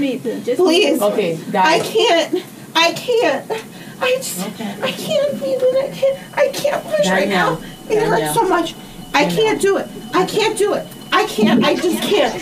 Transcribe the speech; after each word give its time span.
me. 0.00 0.18
Just 0.18 0.56
Please. 0.56 1.00
Okay, 1.02 1.38
I 1.54 1.76
it. 1.76 1.84
can't. 1.84 2.44
I 2.74 2.92
can't. 2.92 3.50
I 4.00 4.16
just. 4.16 4.40
I 4.60 4.90
can't 4.92 5.38
breathe 5.38 5.62
in. 5.62 5.76
I 5.76 5.90
can't. 5.94 6.38
I 6.38 6.48
can't 6.48 6.84
push 6.84 7.06
right 7.08 7.28
now. 7.28 7.56
Danielle, 7.56 7.62
It 7.90 7.98
hurts 8.08 8.10
Danielle. 8.20 8.34
so 8.34 8.48
much. 8.48 8.74
I 9.12 9.24
can't 9.26 9.60
do 9.60 9.76
it. 9.76 9.88
I 10.14 10.24
can't 10.26 10.56
do 10.56 10.74
it. 10.74 10.86
I 11.12 11.26
can't. 11.26 11.64
I 11.64 11.74
just 11.74 12.02
can't. 12.02 12.34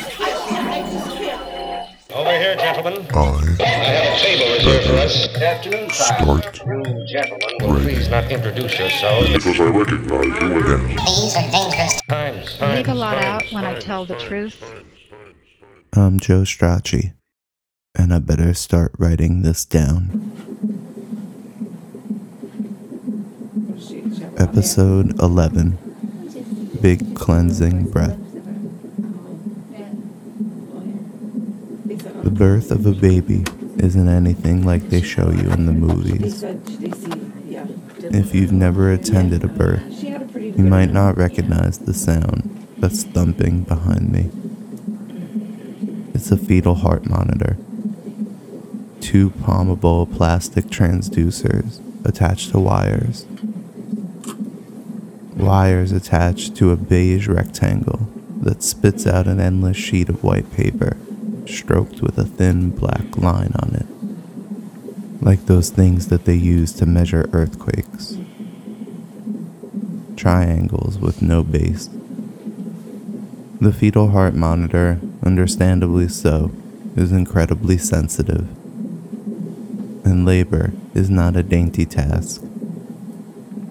Over 2.10 2.30
here, 2.38 2.56
gentlemen. 2.56 3.06
I 3.14 3.18
I 3.60 3.66
have 3.66 4.14
a 4.14 4.18
table 4.18 4.54
reserved 4.54 4.86
for 4.88 4.96
us. 4.96 5.28
Good 5.28 5.42
afternoon, 5.42 5.90
Start. 5.90 6.56
You 6.66 7.06
gentlemen 7.06 7.56
will 7.60 7.80
please 7.80 8.08
not 8.08 8.30
introduce 8.30 8.78
yourselves. 8.78 9.30
because 9.32 9.60
I 9.60 9.64
recognize 9.64 10.24
you 10.40 10.58
again. 10.58 10.88
These 10.96 11.36
are 11.36 11.50
dangerous. 11.50 12.00
Times, 12.08 12.56
I 12.60 12.76
leave 12.76 12.84
a 12.84 12.88
times, 12.88 12.98
lot 12.98 13.18
out 13.18 13.40
times, 13.42 13.52
when 13.52 13.64
I 13.64 13.72
times, 13.72 13.84
tell 13.84 14.04
the 14.06 14.14
times. 14.14 14.24
truth. 14.28 14.64
I'm 15.94 16.18
Joe 16.18 16.42
Strachey, 16.42 17.12
and 17.94 18.12
I 18.12 18.18
better 18.18 18.54
start 18.54 18.92
writing 18.98 19.42
this 19.42 19.64
down. 19.64 20.32
Episode 24.36 25.18
11 25.20 25.78
Big 26.80 27.16
Cleansing 27.16 27.90
Breath. 27.90 28.18
The 32.22 32.30
birth 32.30 32.70
of 32.70 32.86
a 32.86 32.92
baby 32.92 33.44
isn't 33.78 34.08
anything 34.08 34.64
like 34.64 34.90
they 34.90 35.02
show 35.02 35.30
you 35.30 35.50
in 35.50 35.66
the 35.66 35.72
movies. 35.72 36.42
If 38.10 38.34
you've 38.34 38.52
never 38.52 38.92
attended 38.92 39.44
a 39.44 39.48
birth, 39.48 40.02
you 40.02 40.64
might 40.64 40.92
not 40.92 41.16
recognize 41.16 41.78
the 41.78 41.94
sound 41.94 42.66
that's 42.78 43.02
thumping 43.04 43.62
behind 43.62 44.12
me. 44.12 44.30
It's 46.14 46.30
a 46.30 46.36
fetal 46.36 46.74
heart 46.74 47.08
monitor. 47.08 47.56
Two 49.00 49.30
palmable 49.30 50.06
plastic 50.06 50.66
transducers 50.66 51.80
attached 52.04 52.50
to 52.50 52.58
wires. 52.58 53.26
Wires 55.36 55.92
attached 55.92 56.56
to 56.56 56.72
a 56.72 56.76
beige 56.76 57.28
rectangle 57.28 58.08
that 58.40 58.62
spits 58.62 59.06
out 59.06 59.26
an 59.26 59.40
endless 59.40 59.76
sheet 59.76 60.08
of 60.08 60.24
white 60.24 60.52
paper, 60.52 60.96
stroked 61.46 62.02
with 62.02 62.18
a 62.18 62.24
thin 62.24 62.70
black 62.70 63.16
line 63.16 63.52
on 63.62 63.74
it. 63.74 65.22
Like 65.22 65.46
those 65.46 65.70
things 65.70 66.08
that 66.08 66.24
they 66.24 66.34
use 66.34 66.72
to 66.74 66.86
measure 66.86 67.28
earthquakes. 67.32 68.16
Triangles 70.16 70.98
with 70.98 71.22
no 71.22 71.42
base. 71.44 71.88
The 73.60 73.72
fetal 73.72 74.10
heart 74.10 74.34
monitor, 74.34 75.00
understandably 75.24 76.08
so, 76.08 76.52
is 76.96 77.12
incredibly 77.12 77.78
sensitive. 77.78 78.48
And 80.08 80.24
labor 80.24 80.72
is 80.94 81.10
not 81.10 81.36
a 81.36 81.42
dainty 81.42 81.84
task. 81.84 82.40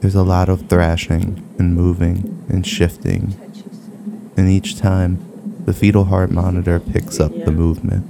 There's 0.01 0.13
a 0.13 0.21
lot 0.21 0.49
of 0.49 0.69
thrashing 0.69 1.43
and 1.57 1.73
moving 1.73 2.45
and 2.47 2.65
shifting, 2.65 3.33
and 4.37 4.47
each 4.47 4.77
time 4.77 5.17
the 5.65 5.73
fetal 5.73 6.03
heart 6.03 6.29
monitor 6.29 6.79
picks 6.79 7.19
up 7.19 7.31
the 7.31 7.51
movement. 7.51 8.05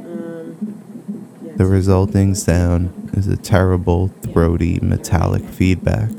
Um, 0.00 1.54
the 1.54 1.64
resulting 1.64 2.34
sound 2.34 3.12
is 3.16 3.28
a 3.28 3.36
terrible, 3.36 4.08
throaty, 4.08 4.80
metallic 4.82 5.44
feedback, 5.44 6.10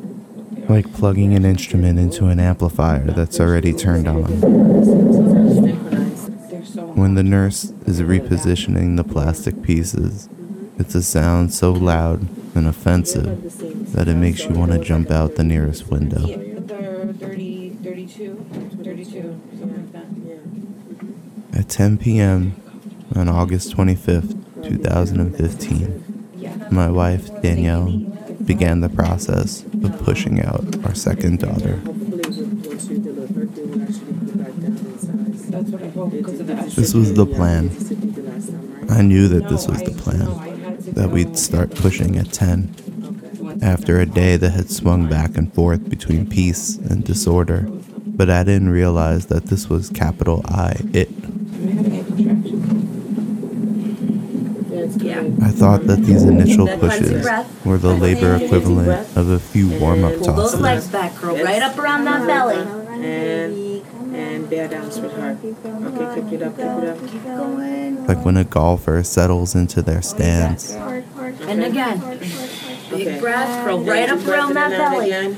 like 0.69 0.93
plugging 0.93 1.33
an 1.35 1.43
instrument 1.43 1.99
into 1.99 2.27
an 2.27 2.39
amplifier 2.39 3.11
that's 3.11 3.41
already 3.41 3.73
turned 3.73 4.07
on. 4.07 4.23
When 6.95 7.15
the 7.15 7.23
nurse 7.23 7.65
is 7.85 7.99
repositioning 7.99 8.95
the 8.95 9.03
plastic 9.03 9.61
pieces, 9.61 10.29
it's 10.81 10.95
a 10.95 11.03
sound 11.03 11.53
so 11.53 11.71
loud 11.71 12.27
and 12.55 12.65
offensive 12.65 13.93
that 13.93 14.07
it 14.07 14.15
makes 14.15 14.45
you 14.45 14.49
want 14.49 14.71
to 14.71 14.79
jump 14.79 15.11
out 15.11 15.35
the 15.35 15.43
nearest 15.43 15.89
window. 15.89 16.25
30, 16.25 17.77
32, 17.83 18.45
32, 18.83 19.39
something 19.59 19.75
like 19.75 19.91
that. 21.51 21.59
At 21.59 21.69
10 21.69 21.99
p.m. 21.99 22.55
on 23.15 23.29
August 23.29 23.77
25th, 23.77 24.35
2015, 24.67 26.67
my 26.71 26.89
wife, 26.89 27.29
Danielle, 27.43 27.91
began 28.43 28.79
the 28.79 28.89
process 28.89 29.63
of 29.83 30.01
pushing 30.03 30.41
out 30.41 30.83
our 30.83 30.95
second 30.95 31.41
daughter. 31.41 31.79
That's 35.51 35.69
what 35.69 35.83
I 35.83 35.89
hope 35.89 36.11
because 36.11 36.39
of 36.39 36.47
that. 36.47 36.71
This 36.71 36.95
was 36.95 37.13
the 37.13 37.27
plan. 37.27 37.69
I 38.89 39.03
knew 39.03 39.27
that 39.29 39.47
this 39.47 39.67
was 39.67 39.79
the 39.83 39.91
plan, 39.91 40.27
that 40.95 41.09
we'd 41.09 41.37
start 41.37 41.75
pushing 41.75 42.17
at 42.17 42.31
10. 42.31 43.59
After 43.61 43.99
a 43.99 44.05
day 44.05 44.37
that 44.37 44.51
had 44.51 44.69
swung 44.69 45.09
back 45.09 45.37
and 45.37 45.53
forth 45.53 45.89
between 45.89 46.27
peace 46.27 46.77
and 46.77 47.03
disorder, 47.03 47.67
but 47.67 48.29
I 48.29 48.43
didn't 48.43 48.69
realize 48.69 49.27
that 49.27 49.45
this 49.45 49.69
was 49.69 49.89
capital 49.89 50.41
I, 50.45 50.75
it. 50.93 51.09
I 55.41 55.49
thought 55.51 55.87
that 55.87 56.03
these 56.03 56.23
initial 56.23 56.65
That 56.65 56.79
cleanse 56.79 57.11
your 57.11 57.21
pushes 57.21 57.65
were 57.65 57.77
the 57.77 57.93
labor 57.93 58.35
equivalent 58.35 59.15
of 59.17 59.29
a 59.29 59.39
few 59.39 59.69
warm 59.79 60.03
up 60.03 60.13
those 60.13 60.55
legs 60.55 60.87
tosses. 60.87 60.91
back, 60.91 61.21
girl, 61.21 61.35
right 61.43 61.61
up 61.61 61.77
around 61.77 62.05
that 62.05 62.25
belly. 62.27 62.80
And, 64.51 64.61
and 64.61 64.69
bear 64.69 64.81
down, 64.81 64.91
sweetheart. 64.91 65.37
Okay, 65.43 66.21
keep 66.29 66.33
it 66.33 66.43
up, 66.43 66.55
keep 66.55 66.65
it 66.65 66.87
up. 66.87 67.09
Keep 67.11 67.23
going. 67.23 68.07
Like 68.07 68.25
when 68.25 68.37
a 68.37 68.43
golfer 68.43 69.03
settles 69.03 69.55
into 69.55 69.81
their 69.81 70.01
stance. 70.01 70.71
And 70.73 71.63
again, 71.63 71.99
big 72.89 73.07
Okay. 73.07 73.19
breath, 73.19 73.65
curl 73.65 73.77
Then 73.79 73.87
right 73.87 74.09
up 74.09 74.27
around 74.27 74.53
that 74.55 74.69
belly. 74.71 75.07
again. 75.11 75.37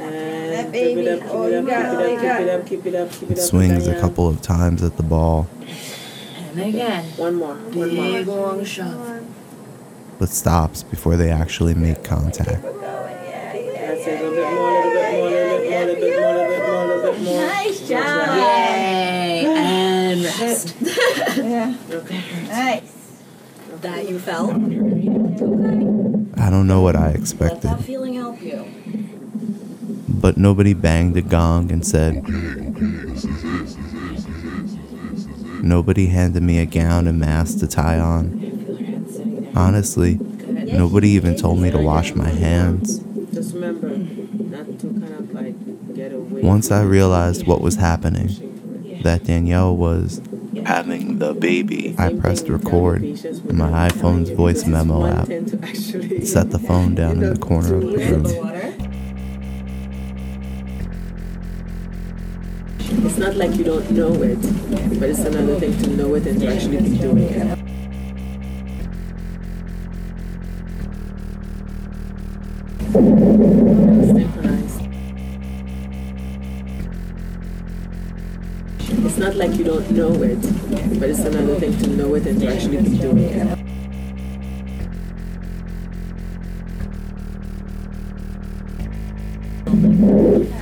And 0.00 0.52
That 0.52 0.72
keep 0.72 0.96
it 0.98 1.08
up, 1.08 1.20
keep 1.20 1.30
Oh, 1.30 1.42
it 1.46 1.54
up, 1.54 1.66
got 1.66 2.00
it, 2.04 2.18
keep 2.20 2.22
it 2.22 2.48
up, 2.48 2.66
keep 2.66 2.86
it 2.86 2.86
up, 2.86 2.86
keep 2.86 2.86
it 2.86 2.94
up, 2.94 3.10
keep 3.12 3.30
it 3.30 3.38
up. 3.38 3.44
Swings 3.44 3.86
a 3.86 4.00
couple 4.00 4.28
of 4.28 4.40
times 4.42 4.82
at 4.82 4.96
the 4.96 5.02
ball, 5.02 5.46
And 6.50 6.60
again, 6.60 7.04
One 7.16 7.34
more, 7.36 7.54
one 7.54 7.94
more. 7.94 8.04
big 8.18 8.26
long 8.26 8.64
shove. 8.64 9.22
but 10.18 10.28
stops 10.30 10.82
before 10.82 11.16
they 11.16 11.30
actually 11.30 11.74
make 11.74 12.02
contact. 12.02 12.64
Yeah. 21.44 21.74
Nice. 22.48 23.22
That 23.80 24.08
you 24.08 24.18
felt? 24.18 24.50
I 26.40 26.50
don't 26.50 26.66
know 26.66 26.80
what 26.80 26.96
I 26.96 27.10
expected. 27.10 27.18
Let 27.18 27.20
expected, 27.20 27.70
that 27.70 27.84
feeling 27.84 28.14
help 28.14 28.40
you. 28.42 28.64
but 30.08 30.36
nobody 30.36 30.74
banged 30.74 31.16
a 31.16 31.22
gong 31.22 31.70
and 31.70 31.86
said, 31.86 32.24
Nobody 35.62 36.06
handed 36.06 36.42
me 36.42 36.58
a 36.58 36.66
gown 36.66 37.06
and 37.06 37.18
mask 37.18 37.58
to 37.58 37.66
tie 37.66 37.98
on. 37.98 39.50
Honestly, 39.54 40.14
nobody 40.14 41.10
even 41.10 41.36
told 41.36 41.58
me 41.60 41.70
to 41.70 41.78
wash 41.78 42.14
my 42.14 42.28
hands. 42.28 43.00
Just 43.32 43.54
remember, 43.54 43.88
not 43.96 44.66
to 44.80 44.86
kind 44.86 45.14
of 45.14 45.32
like 45.34 45.94
get 45.94 46.12
away. 46.12 46.42
Once 46.42 46.70
I 46.70 46.82
realized 46.82 47.46
what 47.46 47.60
was 47.60 47.74
happening, 47.76 49.00
that 49.02 49.24
Danielle 49.24 49.76
was 49.76 50.20
having 50.64 51.07
the 51.18 51.34
baby, 51.34 51.96
I 51.98 52.12
pressed 52.14 52.48
record 52.48 53.02
in 53.02 53.56
my 53.56 53.88
iPhone's 53.88 54.30
voice 54.30 54.66
memo 54.66 55.04
app 55.06 55.28
and 55.28 55.50
set 56.26 56.50
the 56.50 56.58
phone 56.58 56.94
down 56.94 57.22
in 57.22 57.34
the 57.34 57.38
corner 57.38 57.74
of 57.74 57.82
the 57.82 57.98
room. 57.98 58.26
It's 63.04 63.18
not 63.18 63.34
like 63.34 63.54
you 63.56 63.64
don't 63.64 63.90
know 63.90 64.12
it, 64.22 64.40
but 65.00 65.10
it's 65.10 65.20
another 65.20 65.58
thing 65.58 65.76
to 65.82 65.90
know 65.90 66.14
it 66.14 66.26
and 66.26 66.40
to 66.40 66.46
actually 66.54 66.80
be 66.80 66.98
doing 66.98 67.18
it. 67.18 67.57
Not 79.28 79.36
like 79.36 79.58
you 79.58 79.64
don't 79.64 79.90
know 79.90 80.10
it, 80.22 80.40
but 80.98 81.10
it's 81.10 81.20
another 81.20 81.56
thing 81.60 81.76
to 81.76 81.86
know 81.88 82.14
it 82.14 82.26
and 82.26 82.40
to 82.40 82.46
actually 82.48 82.80
be 82.80 82.96
doing 82.96 83.18
it. 83.18 83.58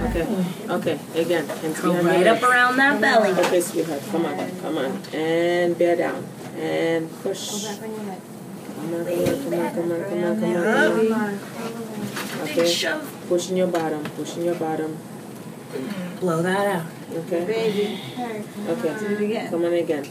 Okay, 0.02 0.26
okay, 0.68 0.98
again. 1.14 1.46
Curl 1.74 1.92
behind 1.92 2.06
right 2.06 2.26
up 2.26 2.42
around 2.42 2.76
that 2.78 3.00
belly. 3.00 3.30
Okay, 3.30 3.60
sweetheart, 3.60 4.02
come 4.10 4.26
on, 4.26 4.60
come 4.60 4.78
on. 4.78 5.00
And 5.14 5.78
bear 5.78 5.94
down. 5.94 6.26
And 6.56 7.08
push. 7.22 7.66
Come 7.66 7.84
on, 8.94 9.04
come 9.04 9.14
on, 9.14 9.34
come 9.44 9.54
on, 9.54 9.74
come 9.74 9.92
on, 9.92 10.04
come 10.04 10.24
on, 10.26 10.40
come 10.40 10.54
on, 10.54 10.82
come 10.96 11.12
on. 11.12 11.38
Okay, 12.42 13.00
pushing 13.28 13.56
your 13.56 13.68
bottom, 13.68 14.02
pushing 14.16 14.44
your 14.44 14.56
bottom. 14.56 14.98
Blow 16.20 16.42
that 16.42 16.66
out. 16.76 16.86
Okay, 17.12 17.44
Baby. 17.44 18.00
okay. 18.68 18.98
Do 18.98 19.06
it 19.06 19.20
again. 19.22 19.50
Come 19.50 19.64
on 19.64 19.72
again. 19.72 20.04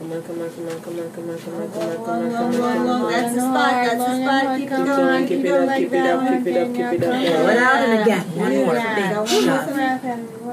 Come 0.00 0.12
on, 0.12 0.22
come 0.22 0.40
on, 0.40 0.48
come 0.50 0.68
on, 0.68 0.80
come 0.80 0.98
on, 0.98 1.10
come 1.12 1.28
on, 1.30 1.38
come 1.38 1.54
on, 1.60 1.68
come 1.68 1.82
on, 1.82 1.96
come 2.00 2.00
on, 2.00 2.04
come 2.04 2.08
on, 2.08 2.32
long, 2.32 2.52
come 2.52 2.86
long. 2.86 3.02
on. 3.04 3.12
That's 3.12 3.34
the 3.34 3.40
spot. 3.40 3.70
That's 3.70 4.00
the 4.00 4.14
spot. 4.16 4.58
Keep 4.58 4.64
it 4.64 4.70
Keep 4.70 4.70
going. 4.70 4.86
going, 4.86 5.26
Keep 5.28 5.36
keep 5.36 5.44
it 5.44 5.50
it 5.50 5.52
up, 5.60 5.76
keep 5.76 5.92
it 5.92 6.06
up, 6.08 6.20
keep 6.24 6.46
it 6.46 6.56
up, 6.56 6.68
keep 6.72 7.02
it 7.02 7.04
up. 7.04 7.12
Blow 7.12 7.48
it 7.50 7.58
out 7.58 7.76
and 7.84 8.00
again. 8.00 8.24
One 8.40 8.56
more. 8.56 8.74
Yeah. 8.74 8.96
Big 8.96 9.10
Go 9.14 9.26
shot. 9.26 9.68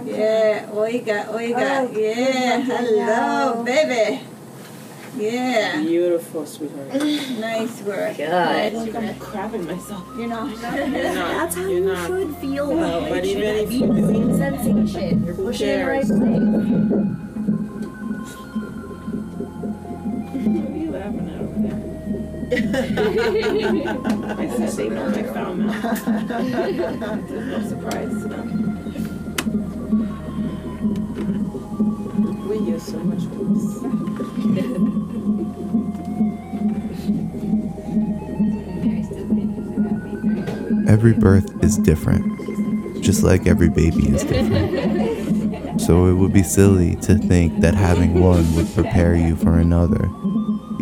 Yeah, 0.06 0.68
oiga, 0.68 1.18
oiga. 1.32 1.68
Oh, 1.80 1.98
Yeah, 1.98 2.60
hello, 2.60 3.64
baby. 3.64 4.20
Yeah, 5.16 5.82
Beautiful, 5.82 6.46
sweetheart. 6.46 6.94
nice 7.40 7.82
work. 7.82 8.18
Good. 8.18 8.30
I'm 8.30 9.16
crapping 9.16 9.66
myself. 9.66 10.04
You 10.18 10.28
know. 10.28 10.46
You're 10.48 10.88
not, 10.88 10.92
That's 10.92 11.56
how 11.56 11.62
you're 11.62 11.72
you 11.72 11.86
not. 11.86 12.08
should 12.08 12.36
feel 12.38 12.68
though. 12.68 13.02
But 13.10 13.18
It 13.20 13.26
even 13.26 13.42
should 13.42 13.56
if 13.64 13.70
be 13.70 13.76
you- 13.78 13.94
the 13.94 14.08
same 14.08 14.38
sensation. 14.38 15.26
You're 15.26 15.36
pushing 15.36 15.70
in 15.70 15.80
the 15.80 15.86
right 15.86 16.02
cares? 16.04 16.08
place. 16.10 16.20
What 20.58 20.72
are 20.72 20.78
you 20.78 20.92
laughing 20.92 21.30
at 21.30 21.42
over 21.42 21.60
there? 21.68 21.84
I 24.38 24.40
said 24.68 24.72
they 24.78 24.90
know 24.90 25.10
my 25.10 25.24
foul 25.24 25.54
mouth. 25.56 26.08
No 27.30 27.60
surprise 27.68 28.14
use 32.78 32.88
so 32.88 33.00
much 33.00 33.24
words. 33.24 33.84
Every 40.90 41.14
birth 41.14 41.64
is 41.64 41.78
different, 41.78 43.04
just 43.04 43.24
like 43.24 43.48
every 43.48 43.70
baby 43.70 44.08
is 44.08 44.24
different. 44.24 45.82
So 45.82 46.08
it 46.08 46.14
would 46.14 46.34
be 46.34 46.44
silly 46.44 46.96
to 46.98 47.16
think 47.16 47.62
that 47.62 47.74
having 47.74 48.22
one 48.22 48.56
would 48.56 48.74
prepare 48.74 49.16
you 49.16 49.36
for 49.36 49.58
another, 49.58 50.10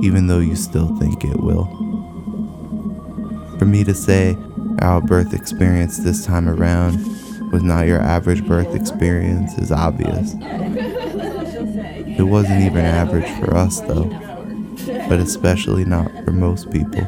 even 0.01 0.27
though 0.27 0.39
you 0.39 0.55
still 0.55 0.95
think 0.97 1.23
it 1.23 1.39
will. 1.39 1.65
For 3.57 3.65
me 3.65 3.83
to 3.83 3.93
say 3.93 4.37
our 4.81 5.01
birth 5.01 5.33
experience 5.33 5.97
this 5.97 6.25
time 6.25 6.49
around 6.49 6.97
was 7.51 7.63
not 7.63 7.87
your 7.87 8.01
average 8.01 8.45
birth 8.45 8.75
experience 8.75 9.57
is 9.57 9.71
obvious. 9.71 10.35
It 12.17 12.23
wasn't 12.23 12.61
even 12.61 12.85
average 12.85 13.29
for 13.39 13.55
us 13.55 13.81
though, 13.81 14.09
but 15.09 15.19
especially 15.19 15.85
not 15.85 16.11
for 16.23 16.31
most 16.31 16.71
people. 16.71 17.01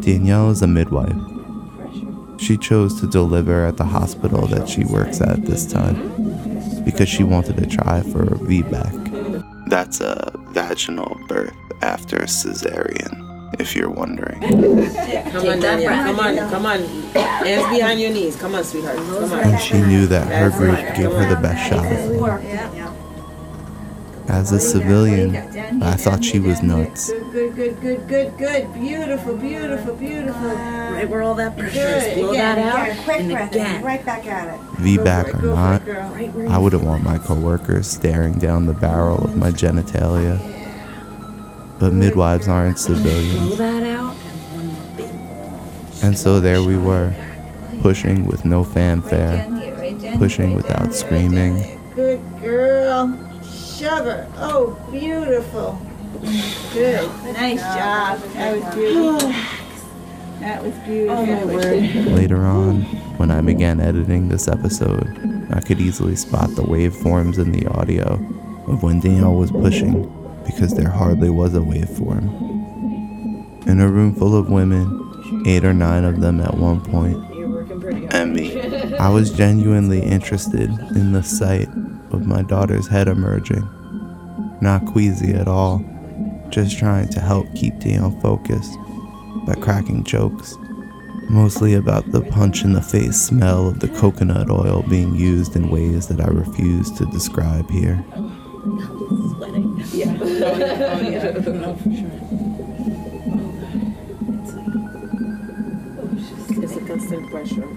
Danielle 0.00 0.50
is 0.50 0.62
a 0.62 0.66
midwife. 0.66 1.16
She 2.40 2.56
chose 2.56 2.98
to 3.00 3.06
deliver 3.06 3.66
at 3.66 3.76
the 3.76 3.84
hospital 3.84 4.46
that 4.46 4.68
she 4.68 4.84
works 4.84 5.20
at 5.20 5.44
this 5.44 5.66
time 5.70 5.94
because 6.84 7.08
she 7.08 7.22
wanted 7.22 7.58
to 7.58 7.66
try 7.66 8.02
for 8.02 8.22
a 8.22 8.38
VBAC. 8.38 9.68
That's 9.68 10.00
a 10.00 10.32
vaginal 10.48 11.16
birth 11.28 11.54
after 11.82 12.16
a 12.16 12.26
cesarean, 12.26 13.29
if 13.60 13.76
you're 13.76 13.90
wondering. 13.90 14.40
Come 14.40 14.54
on, 14.54 15.60
that 15.60 15.60
Danielle. 15.60 16.04
Come 16.04 16.20
on, 16.20 16.36
come 16.50 16.66
on. 16.66 16.80
Hands 17.12 17.76
behind 17.76 18.00
your 18.00 18.10
knees. 18.10 18.36
Come 18.36 18.54
on, 18.54 18.64
sweetheart. 18.64 18.96
Come 18.96 19.32
on. 19.32 19.38
And 19.40 19.60
she 19.60 19.80
knew 19.80 20.06
that 20.06 20.26
her 20.26 20.50
group 20.50 20.76
gave 20.96 21.12
her 21.12 21.34
the 21.34 21.40
best 21.40 21.68
shot. 21.68 21.84
As 24.28 24.52
a 24.52 24.60
civilian, 24.60 25.34
I 25.82 25.94
thought 25.94 26.24
she 26.24 26.38
was 26.38 26.62
nuts. 26.62 27.10
Good, 27.10 27.32
good, 27.32 27.56
good, 27.56 27.80
good, 27.80 28.08
good, 28.08 28.38
good. 28.38 28.74
Beautiful, 28.74 29.36
beautiful, 29.36 29.94
beautiful. 29.96 30.48
Right 30.50 31.08
where 31.08 31.22
all 31.22 31.34
that 31.34 31.58
pressure 31.58 31.80
is. 31.80 32.14
Blow 32.18 32.30
Again, 32.30 32.56
that 32.56 32.74
out. 32.74 32.88
again. 32.90 33.04
Quick 33.04 33.20
and 33.20 33.30
breath. 33.32 33.50
again. 33.52 33.82
Right 33.82 34.04
back 34.06 34.26
at 34.26 34.54
it. 34.54 34.60
VBAC 34.76 35.32
Go 35.42 35.50
or 35.50 35.54
not, 35.56 35.84
girl. 35.84 36.10
Right 36.10 36.32
where 36.32 36.48
I 36.48 36.58
wouldn't 36.58 36.84
want 36.84 37.02
my 37.02 37.18
coworkers 37.18 37.88
staring 37.88 38.34
down 38.34 38.66
the 38.66 38.72
barrel 38.72 39.24
of 39.24 39.36
my 39.36 39.50
genitalia. 39.50 40.38
But 41.80 41.92
midwives 41.94 42.46
aren't 42.46 42.78
civilians. 42.78 43.58
And 43.58 43.84
one 44.52 44.66
more 44.66 44.96
big 44.96 46.04
And 46.04 46.16
so 46.16 46.38
there 46.38 46.62
we 46.62 46.76
were, 46.76 47.12
pushing 47.80 48.26
with 48.26 48.44
no 48.44 48.62
fanfare, 48.62 49.38
Down 49.38 49.56
here, 49.60 49.74
right 49.76 49.98
down 49.98 50.18
pushing 50.18 50.48
here, 50.50 50.58
right 50.58 50.68
down 50.68 50.86
without 50.88 50.94
screaming. 50.94 51.54
right 51.54 51.62
down 51.62 51.68
here. 51.68 51.78
Good 51.94 52.40
girl. 52.42 53.40
Shove 53.42 54.04
her. 54.04 54.28
Oh, 54.36 54.78
beautiful. 54.92 55.80
Good. 56.74 57.08
Nice 57.32 57.60
job. 57.60 58.20
That 58.34 58.54
was 58.56 58.74
beautiful. 58.74 59.32
That 60.40 60.62
was 60.62 60.74
beautiful. 60.86 62.10
Oh, 62.10 62.14
Later 62.14 62.44
on, 62.44 62.82
when 63.16 63.30
I 63.30 63.40
began 63.40 63.80
editing 63.80 64.28
this 64.28 64.48
episode, 64.48 65.48
I 65.52 65.60
could 65.60 65.80
easily 65.80 66.16
spot 66.16 66.50
the 66.56 66.62
waveforms 66.62 67.38
in 67.38 67.52
the 67.52 67.66
audio 67.68 68.14
of 68.66 68.82
when 68.82 69.00
Danielle 69.00 69.34
was 69.34 69.50
pushing 69.50 70.04
because 70.50 70.74
there 70.74 70.90
hardly 70.90 71.30
was 71.30 71.54
a 71.54 71.58
waveform. 71.60 72.26
In 73.66 73.80
a 73.80 73.88
room 73.88 74.14
full 74.14 74.36
of 74.36 74.50
women, 74.50 75.42
eight 75.46 75.64
or 75.64 75.72
nine 75.74 76.04
of 76.04 76.20
them 76.20 76.40
at 76.40 76.54
one 76.54 76.80
point, 76.80 77.16
You're 77.34 77.48
working 77.48 77.80
pretty 77.80 78.00
hard. 78.00 78.14
and 78.14 78.34
me, 78.34 78.60
I 78.98 79.08
was 79.10 79.30
genuinely 79.30 80.00
interested 80.02 80.70
in 80.96 81.12
the 81.12 81.22
sight 81.22 81.68
of 82.10 82.26
my 82.26 82.42
daughter's 82.42 82.88
head 82.88 83.06
emerging. 83.08 83.68
Not 84.60 84.86
queasy 84.86 85.32
at 85.32 85.46
all, 85.48 85.84
just 86.50 86.76
trying 86.78 87.08
to 87.10 87.20
help 87.20 87.46
keep 87.54 87.78
Danielle 87.78 88.18
focused 88.20 88.76
by 89.46 89.54
cracking 89.54 90.04
jokes, 90.04 90.56
mostly 91.28 91.74
about 91.74 92.10
the 92.10 92.20
punch 92.22 92.64
in 92.64 92.72
the 92.72 92.82
face 92.82 93.20
smell 93.20 93.68
of 93.68 93.78
the 93.80 93.88
coconut 93.88 94.50
oil 94.50 94.82
being 94.88 95.14
used 95.14 95.54
in 95.54 95.70
ways 95.70 96.08
that 96.08 96.20
I 96.20 96.26
refuse 96.28 96.90
to 96.92 97.04
describe 97.06 97.70
here. 97.70 98.04
sweating. 99.36 99.82
Yeah. 99.92 100.16
Oh, 100.42 101.00
yeah. 101.02 101.32
Oh, 101.36 101.74
for 101.76 101.90
sure. 101.92 102.10
It's 106.62 106.76
a 106.76 106.80
constant 106.86 107.30
pressure. 107.30 107.68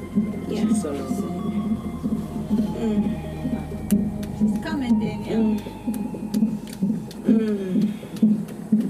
Yeah. 0.47 0.73
So, 0.73 0.93
She's 4.39 4.63
coming, 4.63 4.99
Danielle. 4.99 5.59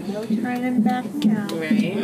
No 0.08 0.26
turning 0.42 0.82
back 0.82 1.06
now. 1.26 1.48
Right. 1.56 1.98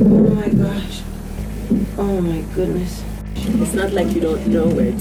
Oh 0.00 0.34
my 0.34 0.48
gosh. 0.48 1.02
Oh 1.98 2.20
my 2.20 2.40
goodness. 2.54 3.02
it's 3.36 3.74
not 3.74 3.92
like 3.92 4.12
you 4.14 4.20
don't 4.20 4.46
know 4.46 4.68
it, 4.78 4.94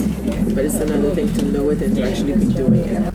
but 0.53 0.65
it's 0.65 0.75
another 0.75 1.13
thing 1.13 1.31
to 1.33 1.45
know 1.45 1.69
it 1.69 1.81
and 1.81 1.95
to 1.95 2.03
actually 2.03 2.33
be 2.33 2.53
doing 2.53 2.75
it. 2.75 3.13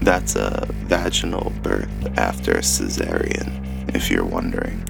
That's 0.00 0.36
a 0.36 0.66
vaginal 0.86 1.52
birth 1.62 1.88
after 2.16 2.52
a 2.52 2.62
cesarean, 2.62 3.94
if 3.94 4.10
you're 4.10 4.24
wondering. 4.24 4.82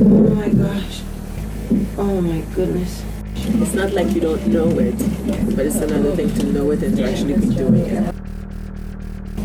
Oh 0.00 0.34
my 0.34 0.48
gosh. 0.48 1.02
Oh 1.98 2.20
my 2.20 2.40
goodness. 2.54 3.02
It's 3.38 3.74
not 3.74 3.92
like 3.92 4.10
you 4.12 4.20
don't 4.20 4.46
know 4.48 4.68
it, 4.78 4.96
but 5.54 5.66
it's 5.66 5.76
another 5.76 6.14
thing 6.16 6.32
to 6.34 6.46
know 6.46 6.70
it 6.70 6.82
and 6.82 6.96
to 6.96 7.04
actually 7.08 7.34
be 7.34 7.54
doing 7.54 7.76
it. 7.86 8.14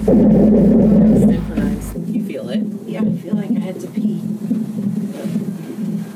Synchronized. 0.05 2.07
You 2.07 2.23
feel 2.25 2.49
it. 2.49 2.63
Yeah, 2.85 3.01
I 3.01 3.15
feel 3.17 3.35
like 3.35 3.51
I 3.51 3.59
had 3.59 3.79
to 3.81 3.87
pee. 3.87 4.21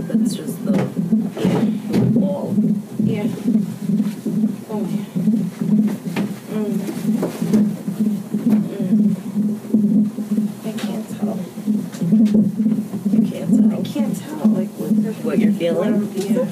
That's 0.07 0.35
just 0.35 0.65
the 0.65 0.71
the 0.71 2.19
wall. 2.19 2.55
Yeah. 2.99 3.27
Oh 4.69 4.87
yeah. 4.89 5.05
Mm. 6.51 6.79
Mm. 8.71 9.15
I 10.65 10.71
can't 10.79 11.07
tell. 11.19 11.37
You 13.11 13.21
can't 13.29 13.51
tell 13.55 13.73
I 13.73 13.81
can't 13.83 14.15
tell. 14.17 14.47
Like 14.47 14.69
what 14.69 15.03
the 15.03 15.11
what 15.23 15.39
you're 15.39 15.51
feeling. 15.53 16.11
Yeah. 16.15 16.45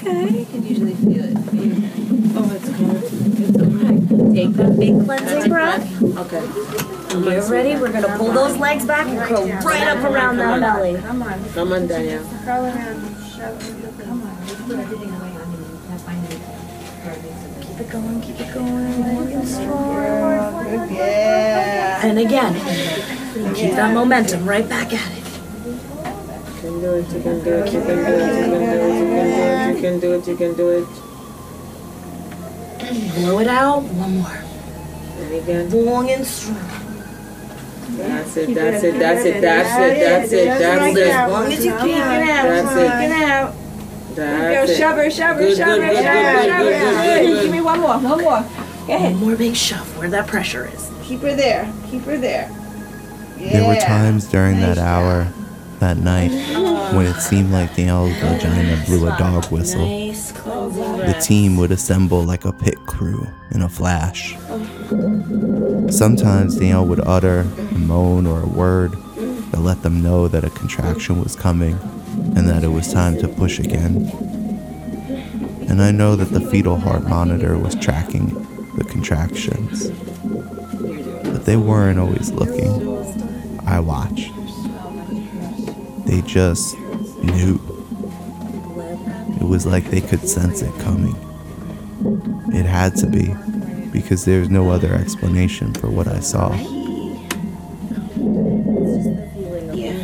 Okay. 0.83 0.91
You 0.91 0.95
can 0.95 0.95
usually 0.95 0.95
feel 0.95 1.25
it. 1.25 1.37
Oh, 2.35 2.51
it's 2.53 2.69
coming. 2.69 2.97
It's 3.39 3.57
okay. 3.59 4.33
Take 4.33 4.53
that 4.55 4.71
big 4.77 4.93
cleansing 5.05 5.49
breath. 5.49 5.83
Okay. 6.03 6.43
When 7.13 7.23
you're 7.31 7.49
ready, 7.49 7.75
we're 7.79 7.91
gonna 7.91 8.17
pull 8.17 8.31
those 8.31 8.57
legs 8.57 8.85
back 8.85 9.07
and 9.07 9.19
curl 9.19 9.47
right 9.47 9.87
up 9.87 10.03
around 10.03 10.37
that 10.37 10.59
belly. 10.59 10.95
Come 10.99 11.21
on. 11.21 11.43
Come 11.53 11.71
on, 11.73 11.87
Danielle. 11.87 12.25
Curl 12.43 12.65
around. 12.65 13.15
Shove 13.23 13.61
it. 13.61 14.05
Come 14.05 14.23
on. 14.23 14.33
Keep 17.61 17.79
it 17.79 17.89
going, 17.89 18.21
keep 18.21 18.39
it 18.39 18.53
going. 18.53 19.15
Working 19.15 19.45
strong. 19.45 20.93
Yeah. 20.93 22.05
And 22.05 22.19
again, 22.19 22.53
keep 23.55 23.71
that 23.71 23.93
momentum 23.93 24.45
right 24.45 24.67
back 24.67 24.93
at 24.93 25.17
it. 25.17 25.22
You 26.83 26.89
can 26.89 26.91
do 26.91 26.95
it, 26.95 27.13
you 27.13 27.21
can 27.21 27.43
do 27.43 27.53
it, 27.53 27.71
you 27.71 27.81
can 27.81 27.95
do 27.97 28.11
it, 28.11 28.75
you 28.99 29.05
can 29.15 29.15
do 29.29 29.33
it, 29.53 29.67
you 29.73 29.81
can 29.81 29.99
do 29.99 30.13
it, 30.13 30.27
you 30.27 30.35
can 30.35 30.53
do 30.53 30.69
it. 30.69 30.87
Blow 33.15 33.39
it 33.39 33.47
out. 33.47 33.83
One 33.83 34.17
more. 34.17 34.43
And 35.17 35.33
again. 35.33 35.85
Long 35.85 36.11
and 36.11 36.25
strong. 36.25 36.57
That's 37.95 38.35
it, 38.35 38.53
that's 38.53 38.83
it, 38.83 38.99
that's 38.99 39.23
it, 39.23 39.41
that's 39.41 39.69
it, 39.77 39.99
that's 39.99 40.31
it, 40.33 40.45
that's 40.45 40.97
it. 40.97 41.07
As 41.07 41.31
long 41.31 41.53
as 41.53 41.63
you 41.63 41.71
keep 41.77 41.95
it 41.95 42.01
out. 42.01 42.43
That's 42.43 42.75
it. 42.75 42.87
Get 43.07 43.29
out. 43.29 43.53
Go 43.53 44.15
That's 44.15 44.71
it. 44.71 44.77
shove 44.77 44.97
her, 44.97 45.09
shove 45.09 45.37
her, 45.37 45.55
shove 45.55 45.67
good, 45.67 45.81
her, 45.81 45.93
shove 45.95 46.65
her, 46.65 47.41
Give 47.43 47.51
me 47.51 47.61
one 47.61 47.79
more, 47.79 47.97
one 47.97 48.21
more. 48.21 48.45
Go 48.87 48.93
ahead. 48.93 49.15
More 49.15 49.35
big 49.35 49.55
shove 49.55 49.97
where 49.97 50.09
that 50.09 50.27
pressure 50.27 50.67
is. 50.67 50.91
Keep 51.03 51.21
her 51.21 51.33
there. 51.35 51.71
Keep 51.89 52.03
her 52.03 52.17
there. 52.17 52.51
There 53.37 53.67
were 53.67 53.79
times 53.79 54.25
during 54.27 54.59
that 54.59 54.77
Nice 54.77 54.85
hour, 54.85 55.27
that 55.83 55.97
night, 55.97 56.31
when 56.95 57.05
it 57.05 57.19
seemed 57.19 57.51
like 57.51 57.75
Danielle's 57.75 58.15
vagina 58.19 58.81
blew 58.85 59.05
a 59.05 59.17
dog 59.17 59.51
whistle. 59.51 59.85
The 59.85 61.17
team 61.21 61.57
would 61.57 61.71
assemble 61.71 62.23
like 62.23 62.45
a 62.45 62.53
pit 62.53 62.77
crew 62.85 63.27
in 63.51 63.61
a 63.61 63.67
flash. 63.67 64.37
Sometimes 65.89 66.55
Danielle 66.55 66.85
would 66.85 67.01
utter 67.05 67.41
a 67.41 67.77
moan 67.77 68.25
or 68.25 68.43
a 68.43 68.47
word 68.47 68.93
that 69.51 69.59
let 69.59 69.83
them 69.83 70.01
know 70.01 70.29
that 70.29 70.45
a 70.45 70.49
contraction 70.51 71.21
was 71.21 71.35
coming 71.35 71.77
and 72.37 72.47
that 72.47 72.63
it 72.63 72.69
was 72.69 72.93
time 72.93 73.17
to 73.17 73.27
push 73.27 73.59
again. 73.59 74.09
And 75.67 75.81
I 75.81 75.91
know 75.91 76.15
that 76.15 76.29
the 76.31 76.39
fetal 76.49 76.77
heart 76.77 77.09
monitor 77.09 77.57
was 77.57 77.75
tracking 77.75 78.27
the 78.77 78.85
contractions. 78.85 79.89
But 81.29 81.43
they 81.43 81.57
weren't 81.57 81.99
always 81.99 82.31
looking. 82.31 82.71
I 83.67 83.81
watched. 83.81 84.31
They 86.05 86.21
just 86.21 86.77
knew. 86.77 87.59
It 89.39 89.47
was 89.47 89.65
like 89.65 89.89
they 89.89 90.01
could 90.01 90.27
sense 90.27 90.61
it 90.61 90.73
coming. 90.79 91.15
It 92.53 92.65
had 92.65 92.95
to 92.97 93.07
be, 93.07 93.33
because 93.91 94.25
there's 94.25 94.49
no 94.49 94.69
other 94.69 94.93
explanation 94.93 95.73
for 95.73 95.89
what 95.89 96.07
I 96.07 96.19
saw. 96.19 96.53
Yeah. 99.73 100.03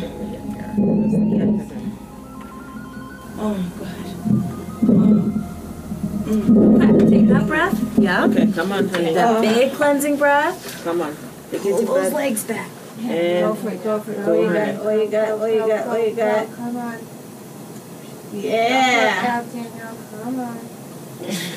Oh 3.42 3.54
my 3.54 3.68
god. 3.78 3.96
Mm. 4.82 5.24
Mm. 6.24 7.10
Take 7.10 7.26
that 7.28 7.46
breath. 7.46 7.98
Yeah. 7.98 8.24
Okay, 8.26 8.50
come 8.52 8.72
on, 8.72 8.88
honey. 8.88 9.14
That 9.14 9.40
big 9.42 9.72
cleansing 9.72 10.16
breath. 10.16 10.82
Come 10.84 11.00
on. 11.02 11.16
Pull 11.50 11.84
those 11.84 12.12
legs 12.12 12.44
back. 12.44 12.70
Go 13.00 13.06
And 13.08 13.58
for 13.58 13.70
it, 13.70 13.82
go 13.84 14.00
for 14.00 14.12
it. 14.12 14.24
Go 14.24 14.30
What 14.34 14.40
you 14.42 14.48
ahead. 14.50 14.76
got? 14.76 14.84
What 14.84 14.94
you 15.00 15.10
got? 15.10 15.38
What 15.38 15.52
you 15.52 15.58
got? 15.66 15.86
What 15.86 16.08
you 16.08 16.14
got? 16.14 16.56
Come 16.56 16.76
on. 16.76 16.98
Yeah. 18.32 19.42
Come 20.22 20.40
on. 20.40 20.58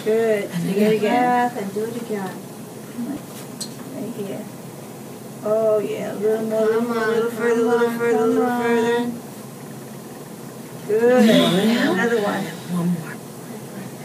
Good. 0.06 0.52
Do 0.52 0.70
it 0.70 0.94
again. 0.98 1.50
Breath 1.52 1.58
and 1.62 1.74
do 1.74 1.84
it 1.86 1.96
again. 2.02 2.36
Right 3.94 4.14
here. 4.16 4.46
Oh 5.44 5.80
yeah. 5.80 6.14
A 6.14 6.16
little 6.16 6.46
more. 6.46 6.62
A 6.62 6.66
little 6.66 6.82
Come 6.82 6.88
more. 6.88 6.98
A 6.98 7.02
on, 7.02 7.10
little 7.14 7.32
further. 7.32 7.62
A 7.62 7.64
little 7.64 7.92
further. 7.92 8.18
A 8.18 8.26
little 8.26 8.48
further. 8.62 9.12
Good. 10.88 11.30
Another 11.30 12.22
one. 12.22 12.44
One 12.44 12.88
more. 12.94 13.16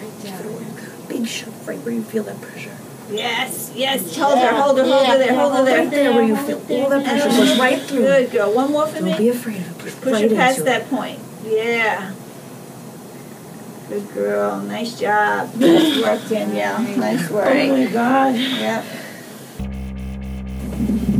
Right 0.00 0.16
there. 0.22 1.08
Big 1.08 1.26
shove 1.26 1.68
right 1.68 1.78
where 1.80 1.94
you 1.94 2.02
feel 2.02 2.24
that 2.24 2.40
pressure. 2.40 2.76
Yes. 3.10 3.72
Yes. 3.74 4.16
Hold 4.16 4.38
her. 4.38 4.48
Hold 4.52 4.78
her. 4.78 4.84
Hold 4.84 5.06
her 5.06 5.18
there. 5.18 5.34
Hold 5.34 5.54
her 5.54 5.64
Right 5.64 5.90
there. 5.90 6.04
there 6.04 6.12
where 6.12 6.24
you 6.24 6.36
feel 6.36 6.58
all 6.82 6.90
that 6.90 7.04
pressure 7.04 7.28
goes 7.28 7.58
right 7.58 7.80
through. 7.80 8.00
Good 8.02 8.30
girl. 8.30 8.52
One 8.54 8.70
more 8.72 8.86
for 8.86 9.02
me. 9.02 9.10
Don't 9.10 9.18
be 9.18 9.28
afraid 9.30 9.60
of 9.60 9.70
it. 9.70 9.78
Push, 9.78 9.94
Push 10.00 10.12
right 10.12 10.30
her 10.30 10.36
past 10.36 10.58
into 10.58 10.70
it. 10.70 10.74
that 10.74 10.90
point. 10.90 11.18
Yeah. 11.44 12.12
Good 13.88 14.12
girl. 14.12 14.60
Nice 14.60 14.98
job. 15.00 15.54
Nice 15.54 16.02
work, 16.02 16.28
Danielle. 16.28 16.82
Nice 16.98 17.30
work. 17.30 17.46
Oh 17.48 17.76
my 17.76 17.86
God. 17.86 18.34
Yep. 18.36 18.84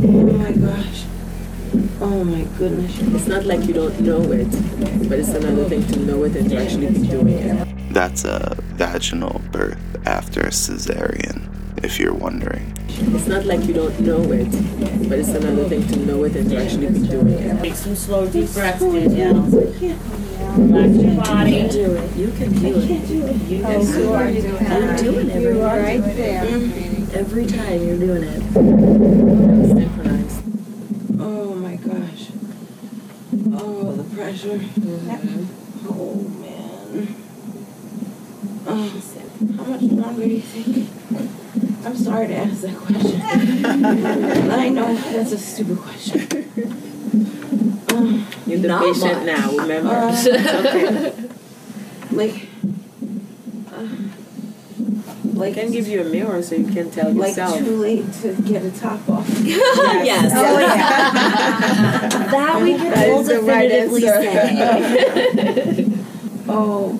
Oh 0.03 0.37
my 0.37 0.51
gosh. 0.51 1.03
Oh 2.01 2.23
my 2.23 2.43
goodness. 2.57 2.97
It's 2.99 3.27
not 3.27 3.45
like 3.45 3.65
you 3.65 3.73
don't 3.73 3.99
know 4.01 4.21
it, 4.31 4.47
but 5.09 5.19
it's 5.19 5.29
another 5.29 5.65
thing 5.67 5.85
to 5.87 5.99
know 5.99 6.23
it 6.23 6.35
and 6.35 6.49
to 6.49 6.57
actually 6.61 6.87
be 6.91 7.07
doing 7.07 7.29
it. 7.29 7.93
That's 7.93 8.23
a 8.23 8.55
vaginal 8.75 9.41
birth 9.51 9.79
after 10.05 10.41
a 10.41 10.49
cesarean, 10.51 11.49
if 11.83 11.99
you're 11.99 12.13
wondering. 12.13 12.73
It's 12.89 13.27
not 13.27 13.45
like 13.45 13.63
you 13.65 13.73
don't 13.73 13.97
know 14.01 14.21
it, 14.31 14.49
but 15.09 15.19
it's 15.19 15.29
another 15.29 15.67
thing 15.69 15.87
to 15.87 15.95
know 16.05 16.23
it 16.23 16.35
and 16.35 16.49
to 16.49 16.57
actually 16.63 16.87
be 16.89 17.07
doing 17.07 17.29
it. 17.29 17.61
Take 17.61 17.75
some 17.75 17.95
slow 17.95 18.27
deep 18.27 18.51
breaths, 18.53 18.79
Danielle. 18.81 19.41
Relax 19.43 20.95
your 21.03 21.15
body. 21.15 21.51
You 21.51 21.59
can 21.59 21.69
do 21.69 21.95
it. 21.95 22.15
You 22.17 22.27
can 22.31 22.51
do 22.51 22.67
it. 23.27 23.35
You 23.49 23.61
can 23.61 23.85
do 23.85 23.99
You 23.99 24.11
are 24.13 24.97
doing 24.97 25.29
it 25.29 25.35
every, 25.35 25.53
Right 25.59 26.03
there. 26.15 26.43
every 27.13 27.45
time 27.45 27.87
you're 27.87 27.97
doing 27.97 28.23
it. 28.23 28.41
Synchronized. 29.67 30.41
Oh 31.19 31.55
my 31.55 31.75
gosh. 31.75 32.27
Oh, 33.53 33.93
the 33.93 34.03
pressure. 34.15 34.59
Oh 35.87 36.15
man. 36.41 37.15
Oh, 38.67 39.01
how 39.57 39.63
much 39.63 39.81
longer 39.81 40.23
do 40.25 40.29
you 40.29 40.41
think? 40.41 40.89
I'm 41.85 41.95
sorry 41.95 42.27
to 42.27 42.35
ask 42.35 42.61
that 42.61 42.75
question. 42.77 43.21
I 44.51 44.69
know 44.69 44.93
that's 44.95 45.31
a 45.31 45.37
stupid 45.37 45.77
question. 45.77 46.19
You're 48.45 48.59
the 48.59 48.67
Not 48.67 48.83
patient 48.83 49.25
much. 49.25 49.37
now, 49.37 49.51
remember? 49.57 49.89
okay. 50.27 51.13
Like, 52.11 52.47
uh, 53.71 53.87
like, 55.33 55.57
I 55.57 55.61
can 55.61 55.71
give 55.71 55.87
you 55.87 56.01
a 56.01 56.05
mirror 56.05 56.41
so 56.41 56.55
you 56.55 56.67
can 56.71 56.89
tell 56.91 57.11
Like 57.13 57.29
yourself. 57.29 57.57
too 57.59 57.75
late 57.77 58.11
to 58.21 58.33
get 58.41 58.63
a 58.63 58.71
top 58.71 59.07
off. 59.09 59.27
yes. 59.43 60.31
Oh, 60.35 60.59
yeah. 60.59 62.09
That 62.31 62.61
we 62.61 62.73
can 62.75 62.91
That 62.91 63.09
all 63.09 63.21
is 63.21 63.27
the 63.27 63.41
right 63.41 63.69
definitively 63.69 64.01
say. 64.01 65.93
Oh, 66.49 66.99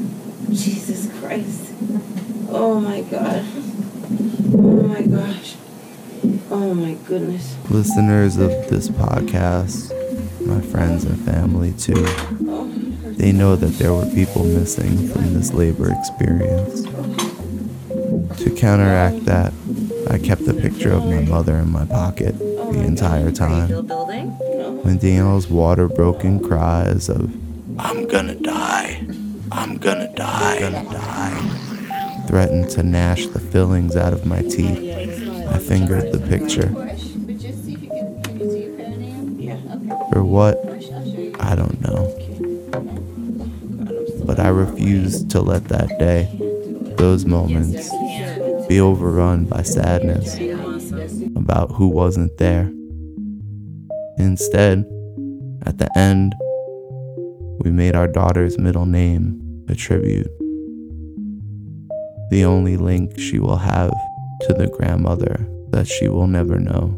Jesus 0.52 1.10
Christ. 1.20 1.74
Oh 2.50 2.80
my 2.80 3.02
God. 3.02 3.44
Oh 5.00 5.02
my 5.02 5.18
gosh. 5.18 5.56
Oh 6.52 6.74
my 6.74 6.94
goodness. 7.08 7.56
Listeners 7.70 8.36
of 8.36 8.50
this 8.70 8.90
podcast, 8.90 9.96
my 10.46 10.60
friends 10.60 11.06
and 11.06 11.18
family 11.22 11.72
too, 11.72 12.04
they 13.16 13.32
know 13.32 13.56
that 13.56 13.78
there 13.80 13.94
were 13.94 14.06
people 14.08 14.44
missing 14.44 15.08
from 15.08 15.34
this 15.34 15.54
labor 15.54 15.90
experience. 15.90 16.84
To 18.44 18.54
counteract 18.54 19.24
that, 19.24 19.54
I 20.10 20.18
kept 20.18 20.42
a 20.42 20.54
picture 20.54 20.92
of 20.92 21.06
my 21.06 21.22
mother 21.22 21.56
in 21.56 21.72
my 21.72 21.86
pocket 21.86 22.38
the 22.38 22.84
entire 22.86 23.32
time. 23.32 23.70
When 23.70 24.98
Danielle's 24.98 25.48
water 25.48 25.88
broken 25.88 26.42
cries 26.46 27.08
of, 27.08 27.34
I'm 27.80 28.06
gonna 28.06 28.36
die, 28.36 29.08
I'm 29.50 29.78
gonna 29.78 30.14
die, 30.14 30.58
I'm 30.58 30.74
gonna 30.74 30.92
die, 30.92 32.26
threatened 32.28 32.70
to 32.72 32.84
gnash 32.84 33.26
the 33.28 33.40
fillings 33.40 33.96
out 33.96 34.14
of 34.14 34.26
my 34.26 34.42
teeth, 34.42 34.89
I 35.52 35.58
fingered 35.60 36.12
the 36.12 36.20
picture. 36.20 36.70
For 40.12 40.24
what? 40.24 40.58
I 41.40 41.56
don't 41.56 41.82
know. 41.82 42.16
But 44.26 44.40
I 44.40 44.50
refused 44.50 45.32
to 45.32 45.42
let 45.42 45.66
that 45.66 45.90
day, 46.00 46.30
those 46.98 47.26
moments, 47.26 47.90
be 48.68 48.80
overrun 48.80 49.46
by 49.46 49.64
sadness 49.64 50.36
about 51.36 51.72
who 51.72 51.88
wasn't 51.88 52.38
there. 52.38 52.72
Instead, 54.18 54.86
at 55.66 55.78
the 55.78 55.90
end, 55.98 56.36
we 57.64 57.72
made 57.72 57.96
our 57.96 58.08
daughter's 58.08 58.58
middle 58.58 58.86
name 58.86 59.66
a 59.68 59.76
tribute. 59.76 60.32
The 62.30 62.46
only 62.46 62.78
link 62.78 63.20
she 63.20 63.40
will 63.40 63.58
have 63.58 63.92
to 64.42 64.54
the 64.54 64.68
grandmother 64.68 65.46
that 65.72 65.88
she 65.88 66.08
will 66.08 66.28
never 66.28 66.60
know. 66.60 66.96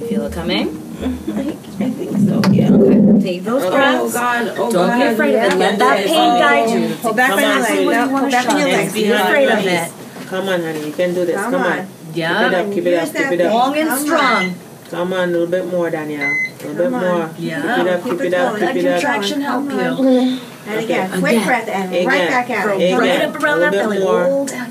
You 0.00 0.06
feel 0.08 0.26
it 0.26 0.32
coming? 0.32 0.68
I 1.00 1.88
think 1.90 2.10
so, 2.28 2.42
yeah. 2.52 2.72
Okay. 2.72 3.22
Take 3.22 3.44
those 3.44 3.62
Oh 3.64 3.70
breaths. 3.70 4.12
God, 4.14 4.48
oh 4.58 4.70
Don't 4.70 4.72
God. 4.72 4.98
be 4.98 5.06
afraid 5.06 5.34
of 5.36 5.52
it. 5.52 5.56
Let 5.56 5.78
that 5.78 5.98
Yes. 6.00 6.08
pain 6.08 6.38
guide 6.38 6.70
you. 6.70 6.86
Oh, 6.86 6.94
hold 7.02 7.16
back 7.16 7.32
on 7.32 7.38
your 7.38 7.48
Come 7.48 7.54
on, 7.56 7.62
legs. 7.62 7.72
sweetie. 7.72 7.90
No, 7.90 8.08
hold 8.18 8.30
back 8.30 8.48
on 8.50 8.58
your 8.58 8.68
legs. 8.68 8.92
be 8.92 9.10
afraid 9.10 9.48
of 9.48 9.66
it. 9.66 9.92
Come 10.26 10.48
on, 10.48 10.60
honey, 10.62 10.86
you 10.86 10.92
can 10.92 11.14
do 11.14 11.24
this. 11.24 11.36
Come, 11.36 11.52
Come 11.52 11.62
on. 11.62 11.78
on. 11.78 11.86
Keep 12.12 12.16
it 12.18 12.54
up, 12.54 12.72
keep 12.72 12.86
it 12.86 12.94
up, 12.98 13.08
keep 13.14 13.30
it 13.32 13.40
up. 13.40 13.52
Long 13.54 13.76
and 13.78 14.00
strong. 14.00 14.54
Come 14.90 15.12
on, 15.12 15.28
a 15.28 15.32
little 15.32 15.46
bit 15.46 15.66
more, 15.66 15.88
Danielle. 15.90 16.28
A 16.28 16.66
little 16.66 16.74
bit 16.74 16.90
more. 16.90 17.30
Yeah. 17.38 17.76
Keep 17.76 17.86
it 17.86 17.92
up, 17.92 18.02
Keep 18.02 18.12
keep 18.12 18.20
it 18.20 18.26
it 18.26 18.34
up, 18.34 18.48
going. 18.50 18.62
Let 18.62 18.74
keep 18.74 18.84
it 18.84 18.88
up. 18.88 18.94
contraction 19.00 19.40
help 19.40 19.64
you. 19.70 19.78
And 19.78 20.78
again, 20.78 21.06
Again. 21.08 21.20
quick 21.20 21.44
breath 21.44 21.68
and 21.68 22.06
right 22.06 22.28
back 22.28 22.50
at 22.50 22.66
Go 22.66 22.78
it. 22.78 22.98
Right 22.98 23.22
up 23.22 23.42
around 23.42 23.60
that 23.60 23.72
belly. 23.72 23.98
bit. 23.98 24.04
Roll 24.06 24.44
down 24.46 24.70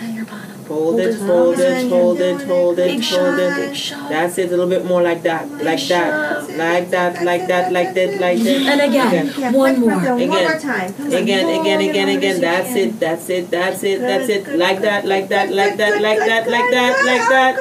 on 0.72 0.98
your 0.98 0.98
bottom. 0.98 1.00
Hold 1.00 1.00
it, 1.00 1.18
Hold 1.18 1.30
hold 1.30 1.60
it. 1.60 1.66
it, 1.66 1.90
hold 1.90 2.20
it, 2.22 2.42
hold 2.48 2.80
it, 2.80 2.98
Big 2.98 3.04
hold 3.06 3.40
it. 3.40 3.94
That's 4.10 4.38
it, 4.38 4.48
a 4.48 4.50
little 4.50 4.68
bit 4.70 4.86
more 4.86 5.02
like 5.02 5.24
that, 5.24 5.50
like 5.50 5.82
that, 5.88 6.50
like 6.58 6.90
that, 6.92 7.24
like 7.24 7.48
that, 7.48 7.72
like 7.72 7.94
that, 7.94 8.20
like 8.20 8.40
that. 8.40 8.48
And 8.48 8.82
again, 8.82 9.54
one 9.54 9.80
more. 9.80 9.92
and 9.92 10.04
One 10.04 10.22
Again. 10.22 10.50
more 10.50 10.60
time. 10.60 10.90
Again, 11.12 11.62
again, 11.62 11.82
again, 11.82 12.10
again. 12.10 12.42
That's 12.42 12.76
it, 12.76 13.00
that's 13.00 13.30
it, 13.30 13.50
that's 13.52 13.84
it, 13.84 14.00
that's 14.02 14.30
it. 14.30 14.48
Like 14.58 14.82
that, 14.82 15.06
like 15.06 15.30
that, 15.30 15.52
like 15.54 15.78
that, 15.78 16.02
like 16.02 16.20
that, 16.20 16.50
like 16.50 16.72
that, 16.72 17.06
like 17.06 17.30
that. 17.30 17.56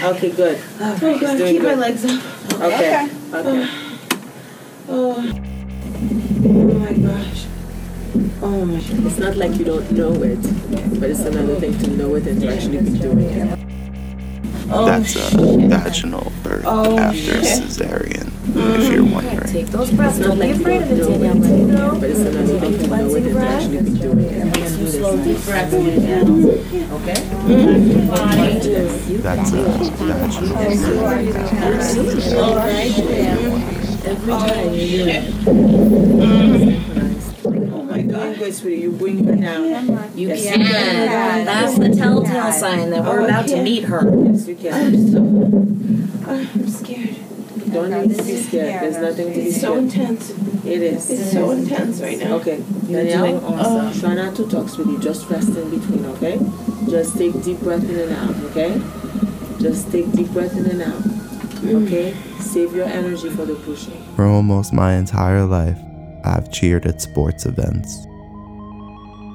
Okay, 0.00 0.30
good. 0.30 0.58
Oh, 0.80 0.96
She's 0.98 1.20
doing 1.20 1.54
keep 1.54 1.62
my 1.62 1.74
legs 1.74 2.04
up. 2.04 2.22
Okay, 2.60 3.08
okay. 3.32 3.68
Oh. 4.88 5.40
Oh 6.42 6.78
my 6.78 6.92
gosh. 6.94 7.46
Oh 8.42 8.64
my, 8.64 8.78
it's 8.78 9.18
not 9.18 9.36
like 9.36 9.56
you 9.56 9.64
don't 9.64 9.88
know 9.92 10.12
it, 10.22 10.40
but 10.98 11.10
it's 11.10 11.20
another 11.20 11.54
thing 11.56 11.78
to 11.78 11.90
know 11.90 12.14
it 12.16 12.26
and 12.26 12.40
to 12.40 12.52
actually 12.52 12.78
be 12.82 12.98
doing 12.98 13.20
it. 13.20 13.58
Oh, 14.72 14.86
That's 14.86 15.16
a 15.16 15.36
vaginal 15.68 16.32
birth 16.42 16.64
oh, 16.64 16.96
after 16.96 17.18
cesarean, 17.18 18.28
if 18.28 18.54
mm. 18.54 18.92
you're 18.92 19.04
wondering. 19.04 19.52
Take 19.52 19.66
those 19.66 19.90
breaths. 19.92 20.18
Don't 20.18 20.38
be 20.38 20.50
afraid 20.50 20.82
of 20.82 20.92
it, 20.92 20.96
Danielle. 20.96 21.36
it, 21.36 21.40
Let 21.40 21.60
it 21.60 21.70
go. 21.76 22.00
but 22.00 22.10
it's 22.10 22.20
another 22.20 22.60
thing 22.60 22.78
to 22.78 22.86
know 22.86 23.14
it 23.14 23.24
and 23.24 23.34
to 23.34 23.40
actually 23.40 23.82
be 23.82 23.98
doing 23.98 24.20
it. 24.20 24.32
You 24.32 24.52
can 24.52 24.52
do 24.52 24.60
this. 24.60 24.94
Slow 24.94 25.16
deep 25.24 25.44
breaths 25.44 25.74
in. 25.74 26.48
Okay? 26.92 27.14
Mm-hmm. 27.50 28.10
That's 29.22 29.52
a 29.52 29.54
vaginal 30.02 30.56
Every 34.02 34.32
time 34.32 34.74
you 34.74 34.86
do 34.88 35.04
it. 35.08 36.89
Oh 38.14 38.18
my 38.18 38.26
God. 38.26 38.38
Good, 38.38 38.54
sweetie. 38.54 38.82
You 38.82 38.92
bring 38.92 39.24
her 39.24 39.36
down. 39.36 39.64
You 40.16 40.28
Yes, 40.28 40.44
can. 40.44 41.44
That's 41.44 41.78
the 41.78 41.88
telltale 41.94 42.52
sign 42.52 42.90
that 42.90 43.04
we're 43.04 43.20
about 43.24 43.46
to 43.48 43.62
meet 43.62 43.84
her. 43.84 44.02
Yes, 44.26 44.46
you 44.46 44.54
can. 44.56 44.74
I'm 44.74 45.08
so. 45.10 46.30
I'm 46.30 46.68
scared. 46.68 47.16
Don't 47.72 47.90
need 47.90 48.16
to 48.16 48.22
be 48.24 48.36
scared. 48.36 48.82
There's 48.82 48.96
nothing 48.98 49.28
to 49.32 49.40
be 49.40 49.50
scared. 49.52 49.52
It's 49.52 49.60
so 49.60 49.76
intense. 49.76 50.30
It 50.64 50.82
is. 50.82 51.08
It's 51.10 51.32
so 51.32 51.50
intense 51.52 52.00
right 52.00 52.18
now. 52.18 52.34
Okay, 52.36 52.62
You're 52.88 53.04
Danielle, 53.04 53.44
uh, 53.46 53.92
try 54.00 54.14
not 54.14 54.34
to 54.36 54.48
talk, 54.48 54.68
sweetie. 54.68 54.98
Just 55.02 55.28
rest 55.30 55.48
in 55.56 55.70
between, 55.70 56.04
okay? 56.06 56.38
Just 56.88 57.16
take 57.16 57.40
deep 57.42 57.60
breath 57.60 57.88
in 57.88 57.96
and 57.98 58.12
out, 58.12 58.36
okay? 58.50 58.80
Just 59.60 59.90
take 59.92 60.10
deep 60.12 60.28
breath 60.30 60.56
in 60.56 60.66
and 60.66 60.82
out, 60.82 61.02
okay? 61.86 62.14
Save 62.40 62.74
your 62.74 62.86
energy 62.86 63.30
for 63.30 63.44
the 63.46 63.54
pushing. 63.54 64.02
For 64.16 64.24
almost 64.26 64.72
my 64.72 64.94
entire 64.94 65.44
life, 65.44 65.78
I've 66.24 66.50
cheered 66.52 66.86
at 66.86 67.00
sports 67.00 67.46
events. 67.46 68.06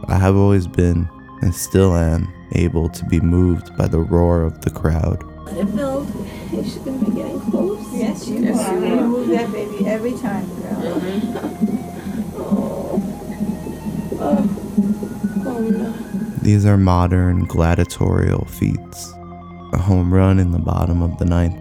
I 0.07 0.17
have 0.17 0.35
always 0.35 0.67
been, 0.67 1.09
and 1.41 1.53
still 1.53 1.95
am, 1.95 2.31
able 2.53 2.89
to 2.89 3.05
be 3.05 3.19
moved 3.19 3.75
by 3.77 3.87
the 3.87 3.99
roar 3.99 4.43
of 4.43 4.61
the 4.61 4.69
crowd. 4.69 5.23
Let 5.45 5.57
it 5.57 5.75
build. 5.75 6.07
Is 6.53 6.73
she 6.73 6.79
gonna 6.79 6.99
be 7.05 7.11
getting 7.15 7.39
close? 7.51 7.83
Yes, 7.93 8.27
you 8.27 8.39
Yes, 8.39 8.67
are. 8.69 8.79
you 8.79 8.85
You 8.95 9.01
move 9.01 9.27
that 9.29 9.51
baby 9.51 9.85
every 9.87 10.13
time, 10.13 10.45
girl. 10.61 11.01
Oh. 12.37 13.11
Oh. 14.17 14.49
Oh 15.45 15.59
no. 15.59 15.91
These 16.41 16.65
are 16.65 16.77
modern 16.77 17.45
gladiatorial 17.45 18.45
feats. 18.45 19.11
A 19.73 19.77
home 19.77 20.13
run 20.13 20.39
in 20.39 20.51
the 20.51 20.59
bottom 20.59 21.01
of 21.01 21.17
the 21.17 21.25
ninth, 21.25 21.57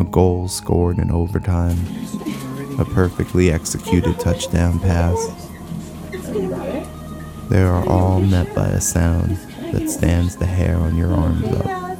a 0.00 0.04
goal 0.04 0.48
scored 0.48 0.98
in 0.98 1.10
overtime, 1.12 1.76
a 2.78 2.84
perfectly 2.84 3.50
executed 3.50 4.18
touchdown 4.20 4.78
pass. 4.80 5.18
They 7.48 7.62
are 7.62 7.86
all 7.88 8.20
met 8.20 8.54
by 8.54 8.68
a 8.68 8.80
sound 8.80 9.36
that 9.72 9.88
stands 9.88 10.36
the 10.36 10.46
hair 10.46 10.76
on 10.76 10.96
your 10.96 11.12
arms 11.12 11.44
up. 11.46 11.98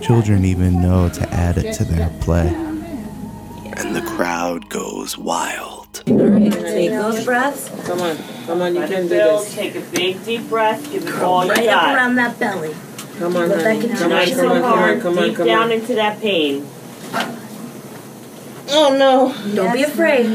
Children 0.00 0.44
even 0.44 0.80
know 0.80 1.08
to 1.10 1.28
add 1.34 1.58
it 1.58 1.72
to 1.74 1.84
their 1.84 2.08
play. 2.20 2.48
And 3.76 3.94
the 3.94 4.02
crowd 4.02 4.68
goes 4.70 5.16
wild. 5.18 6.02
Alright, 6.08 6.52
take 6.52 6.90
those 6.90 7.24
breaths. 7.24 7.68
Come 7.86 8.00
on, 8.00 8.16
come 8.46 8.62
on, 8.62 8.74
you 8.74 8.80
Let 8.80 8.90
can 8.90 8.98
it 9.04 9.08
do 9.08 9.08
build. 9.10 9.44
this. 9.46 9.54
Take 9.54 9.74
a 9.76 9.80
big 9.80 10.24
deep 10.24 10.48
breath. 10.48 10.90
Give 10.90 11.06
it 11.06 11.14
all 11.22 11.44
you 11.44 11.50
Right 11.52 11.68
up 11.68 11.82
got. 11.82 11.94
around 11.94 12.14
that 12.16 12.38
belly. 12.38 12.74
Come 13.18 13.36
on, 13.36 13.48
Let 13.50 13.58
that 13.58 13.64
honey. 13.64 13.80
continue. 13.80 13.96
Come 13.98 14.12
on, 14.12 14.18
Nice 14.18 14.34
come 14.36 14.46
on, 14.50 14.56
and 14.56 14.62
come 14.64 14.72
on, 14.72 14.78
hard. 14.78 15.00
come 15.02 15.18
on, 15.18 15.24
Deep 15.24 15.36
come 15.36 15.46
down 15.46 15.62
on. 15.64 15.72
into 15.72 15.94
that 15.94 16.20
pain. 16.20 16.66
Oh 18.70 18.96
no. 18.96 19.54
Don't 19.54 19.72
be 19.72 19.82
afraid. 19.82 20.26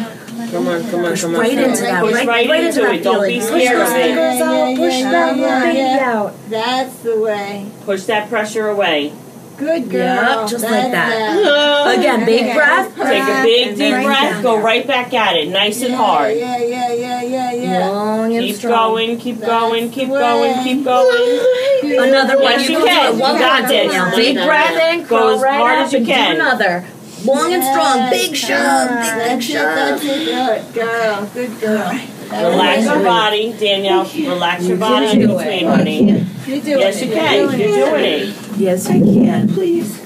Come 0.52 0.68
on, 0.68 0.82
come 0.90 1.06
on, 1.06 1.12
Push 1.12 1.22
come 1.22 1.36
on. 1.36 1.40
right 1.42 1.58
into 1.58 1.82
that. 1.82 2.02
Push 2.04 2.14
Right, 2.14 2.28
right 2.28 2.50
right 2.50 2.64
into 2.64 2.80
into 2.80 2.82
that 2.82 2.96
it. 2.96 3.04
Don't 3.04 3.28
be 3.28 3.40
feeling. 3.40 3.54
Push 3.54 3.64
scared 3.64 3.82
of 3.82 3.88
it. 3.90 3.92
fingers 3.94 4.42
out. 4.42 4.76
Push 4.78 4.94
Yeah, 5.00 5.12
that 5.12 5.38
yeah, 5.38 5.64
baby 5.64 5.78
yeah. 5.78 6.12
out. 6.14 6.50
That's 6.50 6.96
the 7.00 7.20
way. 7.20 7.72
Push 7.86 8.04
that 8.04 8.30
pressure 8.30 8.68
away. 8.70 9.14
Good 9.56 9.90
girl. 9.92 10.02
Yep, 10.42 10.50
just 10.50 10.64
like 10.64 10.92
That's 10.92 10.92
that. 10.92 12.00
Again, 12.00 12.26
big 12.26 12.42
Okay. 12.44 12.56
breath. 12.56 12.96
Take 12.98 13.24
a 13.24 13.44
big 13.44 13.70
deep 13.70 13.78
then 13.78 14.04
breath. 14.04 14.32
down 14.34 14.42
Go 14.44 14.60
right 14.60 14.86
back 14.86 15.14
at 15.14 15.36
it. 15.36 15.50
Nice 15.50 15.82
and 15.84 15.94
hard. 15.94 16.36
Yeah, 16.36 16.58
yeah, 16.58 16.92
yeah, 16.92 17.22
yeah, 17.22 17.52
yeah. 17.54 17.88
Long 17.90 18.34
and 18.36 18.44
Keep 18.44 18.56
strong. 18.56 18.72
going. 18.94 19.18
Keep 19.20 19.38
That's 19.38 19.50
going. 19.52 19.92
Keep 19.92 20.10
the 20.10 20.14
going. 20.20 20.58
way. 20.58 20.64
Keep 20.64 20.84
going. 20.84 21.40
Another 22.10 22.36
one. 22.42 22.52
Yes, 22.54 22.68
you 22.68 22.74
you 22.74 22.80
go 22.80 22.86
can. 22.88 23.12
do 23.12 23.18
it 23.18 23.22
one 23.22 23.34
You 23.36 23.40
got 23.40 23.60
more 23.62 23.70
this. 23.70 24.16
Big 24.16 24.36
breath 24.36 24.94
in. 24.94 25.02
Go 25.02 25.08
Go 25.08 25.36
as 25.36 25.42
right 25.44 25.58
hard 25.60 25.80
as 25.86 25.92
you 25.94 25.98
and 26.00 26.08
do 26.08 26.12
can. 26.12 26.36
another. 26.36 26.86
Long 27.26 27.54
and 27.54 27.64
strong. 27.64 28.10
Big 28.10 28.36
shove. 28.36 28.90
Big, 28.90 28.98
That's 28.98 29.46
big 29.48 29.56
shove. 29.56 29.76
that's 29.76 30.04
it. 30.04 30.74
Good 30.74 30.74
girl. 30.74 31.30
Good 31.34 31.60
girl. 31.62 31.92
Relax 32.32 32.86
your 32.86 33.04
body, 33.04 33.54
Danielle. 33.54 34.04
Relax 34.06 34.64
your 34.66 34.78
body 34.78 35.06
in 35.12 35.20
do 35.28 35.38
it. 35.38 35.38
between, 35.38 35.66
honey. 35.68 36.04
You're 36.48 36.62
doing 36.62 36.80
Yes, 36.80 37.02
it. 37.02 37.08
you 37.08 37.14
can. 37.14 37.60
You're 37.60 37.90
doing 37.90 38.04
it. 38.04 38.36
Yes, 38.58 38.88
I 38.90 39.00
can. 39.00 39.48
Please. 39.50 40.00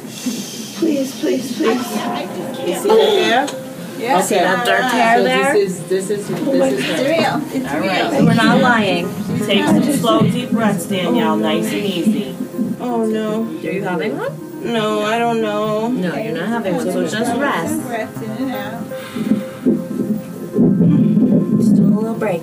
Please, 0.78 1.20
please, 1.20 1.58
please. 1.58 1.90
You 1.90 2.76
see 2.76 2.88
that 2.88 3.48
there? 3.50 3.64
Yeah. 4.00 4.20
Okay. 4.24 4.36
that 4.44 4.64
dark 4.66 4.82
hair 4.92 5.18
So 5.18 5.24
there? 5.24 5.54
this 5.54 5.72
is, 5.72 5.88
this 5.90 6.10
is, 6.12 6.28
this 6.28 6.40
is 6.40 6.90
It's 6.90 7.00
real. 7.02 7.42
It's 7.64 7.74
All 7.74 7.80
right. 7.80 8.12
real. 8.14 8.26
We're 8.26 8.34
not 8.36 8.62
lying. 8.62 9.08
Take 9.46 9.66
some 9.66 9.84
slow, 9.94 10.22
deep 10.22 10.52
breaths, 10.52 10.86
Danielle. 10.86 11.38
Nice 11.38 11.66
and 11.74 11.84
easy. 11.84 12.36
Oh 12.80 13.06
no. 13.08 13.44
Are 13.46 13.72
you 13.72 13.84
having 13.84 14.18
one? 14.18 14.47
No, 14.64 15.02
I 15.02 15.20
don't 15.20 15.42
know. 15.42 15.90
No, 15.90 16.16
you're 16.16 16.34
not 16.34 16.48
having 16.48 16.76
one. 16.76 16.92
So 16.92 17.08
just 17.08 17.36
rest. 17.38 17.70
Some 17.76 17.88
breaths 17.88 18.22
in 18.22 18.32
and 18.32 18.52
out. 18.52 18.84
Just 21.58 21.76
do 21.76 21.84
a 21.84 21.86
little 21.86 22.16
break. 22.16 22.42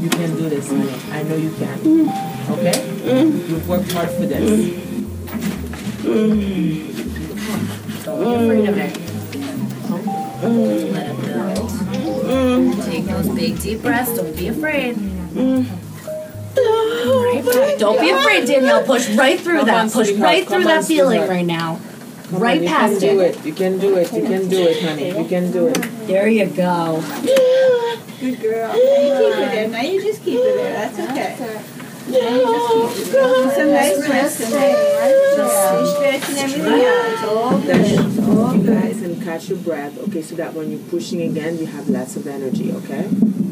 You 0.00 0.10
can 0.10 0.36
do 0.36 0.48
this, 0.48 0.68
honey. 0.68 0.92
I 1.10 1.22
know 1.24 1.36
you 1.36 1.50
can. 1.52 1.80
Okay? 2.50 2.78
Mm. 3.06 3.48
You've 3.48 3.68
worked 3.68 3.90
hard 3.92 4.10
for 4.10 4.26
this. 4.26 4.40
Don't 8.04 8.20
be 8.20 8.34
afraid 8.34 8.68
of 8.68 8.78
it. 8.78 8.92
Mm. 10.42 10.92
Let 10.92 11.06
it 11.10 11.16
build. 11.22 11.70
Mm. 12.26 12.84
Take 12.84 13.04
those 13.06 13.28
big 13.30 13.58
deep 13.60 13.80
breaths. 13.82 14.14
Don't 14.16 14.36
be 14.36 14.48
afraid. 14.48 14.96
Don't 17.78 18.00
be 18.00 18.10
afraid, 18.10 18.46
Danielle. 18.46 18.82
Push 18.84 19.08
right 19.10 19.38
through 19.40 19.58
Come 19.58 19.66
that. 19.66 19.80
on, 19.84 19.90
Push 19.90 20.08
sweetheart. 20.08 20.24
right 20.26 20.46
through 20.46 20.56
Come 20.58 20.64
that 20.64 20.84
feeling 20.84 21.18
sweetheart. 21.20 21.30
right 21.30 21.46
now. 21.46 21.78
Come 22.30 22.40
Right 22.42 22.56
on, 22.58 22.62
you 22.64 22.68
past 22.68 23.00
can 23.00 23.14
do 23.16 23.20
it. 23.20 23.36
it. 23.36 23.46
You 23.46 23.52
can 23.54 23.78
do 23.78 23.96
it. 23.96 24.12
You 24.12 24.22
can 24.22 24.48
do 24.48 24.58
it, 24.66 24.82
honey. 24.82 25.08
You 25.18 25.28
can 25.28 25.52
do 25.52 25.66
it. 25.68 25.78
There 26.08 26.26
you 26.28 26.46
go. 26.46 27.00
Good 28.20 28.40
girl. 28.40 28.68
Now 28.68 28.74
you 28.74 29.12
keep 29.14 29.38
it 29.38 29.52
there. 29.52 29.68
Now 29.68 29.80
you 29.82 30.02
just 30.02 30.22
keep 30.24 30.40
it 30.40 30.56
there. 30.56 30.72
That's 30.90 30.98
okay. 30.98 31.62
Some 32.06 33.70
nice 33.72 34.08
rest 34.08 34.40
in 34.40 34.50
there. 34.50 35.36
You're 35.36 36.04
everything 36.04 36.84
out. 36.86 37.12
It's 37.12 37.22
all 37.24 37.58
good. 37.60 37.76
It's 37.76 38.18
all 38.28 38.54
You 38.56 38.62
good. 38.62 38.82
guys 38.82 39.00
can 39.00 39.20
catch 39.22 39.48
your 39.48 39.58
breath, 39.58 39.98
okay, 40.08 40.22
so 40.22 40.34
that 40.36 40.54
when 40.54 40.70
you're 40.70 40.80
pushing 40.90 41.20
again, 41.22 41.58
you 41.58 41.66
have 41.66 41.88
lots 41.88 42.16
of 42.16 42.26
energy, 42.26 42.72
okay? 42.72 43.08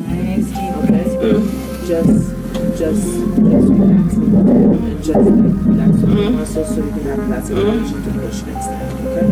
Nice. 0.08 0.50
Okay? 0.84 1.86
Just, 1.86 2.43
just, 2.76 3.04
just 3.06 3.68
relax. 3.68 4.14
And 4.14 5.04
just 5.04 5.18
like 5.18 5.54
relax 5.64 6.00
your 6.00 6.08
mm-hmm. 6.08 6.34
muscles 6.36 6.68
so 6.68 6.74
you 6.76 6.90
can 6.90 7.00
have 7.02 7.28
lots 7.28 7.50
of 7.50 7.58
mm-hmm. 7.58 7.70
energy 7.70 7.94
to 7.94 8.10
push 8.20 8.42
next 8.42 8.66
time, 8.66 9.06
okay? 9.06 9.24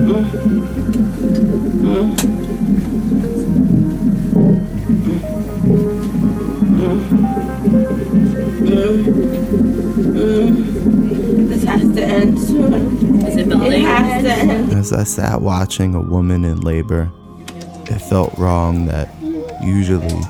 Mm-hmm. 1.82 2.32
This 11.48 11.64
has 11.64 11.94
to 11.94 12.02
end 12.02 12.38
soon. 12.38 12.72
Is 13.26 13.36
it 13.36 13.46
It 13.48 13.82
has 13.82 14.22
to 14.22 14.30
end. 14.30 14.72
As 14.72 14.92
I 14.92 15.04
sat 15.04 15.40
watching 15.42 15.94
a 15.94 16.00
woman 16.00 16.44
in 16.44 16.60
labor, 16.60 17.10
it 17.86 17.98
felt 17.98 18.36
wrong 18.38 18.86
that 18.86 19.08
usually 19.62 20.20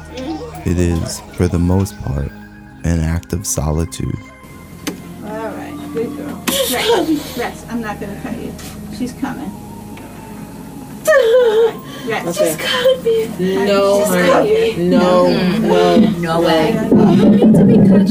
it 0.64 0.79
is, 0.79 1.20
for 1.37 1.48
the 1.48 1.59
most 1.59 1.98
part, 2.03 2.31
an 2.85 3.01
act 3.01 3.33
of 3.33 3.47
solitude. 3.47 4.18
All 5.25 5.49
right. 5.49 5.75
Good 5.92 6.16
girl. 6.16 6.45
Rest. 6.49 7.37
Rest. 7.38 7.66
I'm 7.68 7.81
not 7.81 8.01
going 8.01 8.14
to 8.14 8.21
cut 8.23 8.37
you. 8.38 8.53
She's 8.97 9.12
coming. 9.14 9.51
Rest. 12.07 12.40
Okay. 12.40 12.57
No, 13.66 13.92
Just 13.92 14.09
honey. 14.11 14.25
cut 14.33 14.47
you. 14.47 14.85
No, 14.90 15.18
no. 15.61 16.09
No 16.09 16.11
no 16.18 16.40
way. 16.40 16.75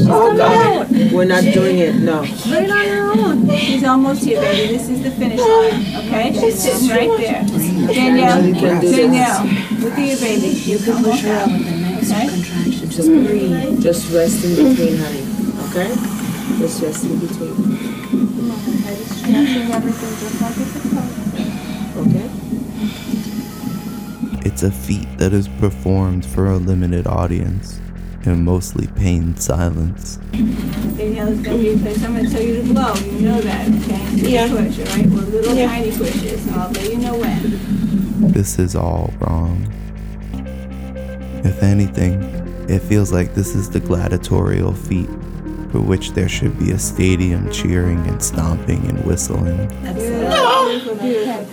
Oh, 0.08 0.36
God. 0.36 0.90
We're 1.12 1.24
not 1.24 1.42
doing 1.44 1.78
it, 1.78 1.94
no. 1.96 2.20
Right 2.22 2.70
on 2.70 2.86
her 2.86 3.12
own. 3.12 3.50
She's 3.58 3.84
almost 3.84 4.24
here, 4.24 4.40
baby. 4.40 4.76
This 4.76 4.88
is 4.88 5.02
the 5.02 5.10
finish 5.10 5.40
line. 5.40 6.06
Okay? 6.06 6.32
She's 6.32 6.62
sitting 6.62 6.88
right 6.88 7.18
there. 7.18 7.42
Danielle, 7.92 8.44
You 8.46 8.54
can 8.54 8.80
do 8.80 8.88
this. 8.88 8.96
Danielle, 8.96 9.44
look 9.80 9.92
at 9.98 10.08
your 10.08 10.18
baby. 10.18 10.48
You 10.48 10.78
can 10.78 11.02
push 11.02 11.20
her 11.22 11.32
out. 11.34 11.48
Okay? 12.02 12.71
Just 12.92 13.08
breathe. 13.08 13.82
Just 13.82 14.12
rest 14.12 14.44
in 14.44 14.54
between, 14.54 14.98
honey, 14.98 15.24
okay? 15.70 15.88
Just 16.58 16.82
rest 16.82 17.04
in 17.04 17.18
between, 17.20 17.52
okay? 21.96 22.28
It's 24.46 24.62
a 24.62 24.70
feat 24.70 25.08
that 25.16 25.32
is 25.32 25.48
performed 25.48 26.26
for 26.26 26.48
a 26.48 26.56
limited 26.58 27.06
audience 27.06 27.80
in 28.24 28.44
mostly 28.44 28.88
pained 28.88 29.40
silence. 29.40 30.16
Danielle 30.96 31.28
is 31.28 31.40
gonna 31.40 31.56
be 31.58 31.78
push. 31.82 32.02
I'm 32.04 32.14
gonna 32.14 32.28
tell 32.28 32.42
you 32.42 32.56
to 32.56 32.74
blow. 32.74 32.94
You 32.94 33.20
know 33.22 33.40
that, 33.40 33.68
okay? 33.68 34.04
Yeah. 34.16 34.48
Push, 34.48 34.78
all 34.80 34.84
right? 34.96 35.06
Well, 35.08 35.24
little 35.24 35.54
Yeah. 35.54 35.68
tiny 35.68 35.92
pushes. 35.92 36.46
I'll 36.48 36.70
let 36.70 36.90
you 36.92 36.98
know 36.98 37.14
when. 37.14 38.32
This 38.32 38.58
is 38.58 38.76
all 38.76 39.14
wrong. 39.18 39.66
If 41.42 41.62
anything, 41.62 42.41
it 42.68 42.80
feels 42.80 43.12
like 43.12 43.34
this 43.34 43.54
is 43.54 43.70
the 43.70 43.80
gladiatorial 43.80 44.72
feat 44.72 45.08
for 45.70 45.80
which 45.80 46.12
there 46.12 46.28
should 46.28 46.58
be 46.58 46.70
a 46.72 46.78
stadium 46.78 47.50
cheering 47.50 48.06
and 48.06 48.22
stomping 48.22 48.84
and 48.88 49.02
whistling. 49.06 49.68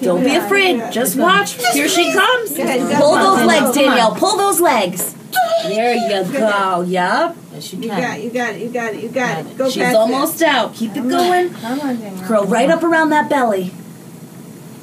Don't 0.01 0.23
be 0.23 0.35
afraid. 0.35 0.91
Just 0.91 1.15
watch. 1.17 1.53
Here 1.73 1.87
she 1.87 2.11
comes. 2.11 2.51
Pull 2.97 3.15
those 3.15 3.45
legs, 3.45 3.75
Danielle. 3.75 4.15
Pull 4.15 4.37
those 4.37 4.59
legs. 4.59 5.15
There 5.63 5.93
you 5.95 6.31
go. 6.31 6.81
Yep. 6.81 7.35
You 7.53 7.79
You 7.79 7.89
can. 7.89 8.01
got, 8.01 8.21
you 8.23 8.29
got 8.29 8.53
it. 8.53 8.61
You 8.61 8.69
got 8.69 8.93
it. 8.93 9.03
You 9.03 9.09
got 9.09 9.45
it. 9.45 9.57
Go 9.57 9.69
She's 9.69 9.83
past 9.83 9.95
almost 9.97 10.41
out. 10.41 10.73
Keep 10.75 10.95
it 10.97 11.09
going. 11.09 11.53
Come 11.53 11.79
on, 11.81 11.99
Danielle. 11.99 12.27
Curl 12.27 12.45
right 12.45 12.69
up 12.69 12.83
around 12.83 13.09
that 13.09 13.29
belly. 13.29 13.71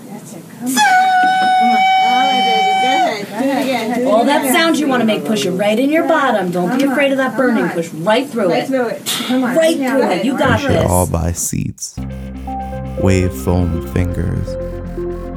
That's 0.09 0.35
it. 0.35 0.43
Come 0.61 0.69
on. 0.77 1.83
Again. 2.87 3.95
Do 4.01 4.03
it 4.03 4.07
All 4.13 4.25
that 4.25 4.53
sound 4.53 4.79
you 4.79 4.87
want 4.89 5.01
to 5.01 5.07
make, 5.07 5.25
push 5.25 5.45
it 5.47 5.51
right 5.53 5.79
in 5.79 5.91
your 5.91 6.07
bottom. 6.07 6.51
Don't 6.51 6.79
be 6.79 6.85
afraid 6.85 7.13
of 7.13 7.19
that 7.19 7.37
burning. 7.37 7.69
Push 7.71 7.89
right 7.95 8.29
through 8.29 8.51
Right 8.51 8.63
it. 8.65 8.67
through 8.69 8.87
it. 8.89 9.07
Come 9.27 9.45
on. 9.45 9.57
Right 9.57 9.77
through 9.77 10.03
it. 10.11 10.25
You 10.25 10.37
got 10.39 10.61
Pressure 10.61 10.87
all 10.89 11.07
by 11.07 11.33
seats. 11.33 11.97
Wave 13.03 13.33
foam 13.33 13.87
fingers. 13.93 14.57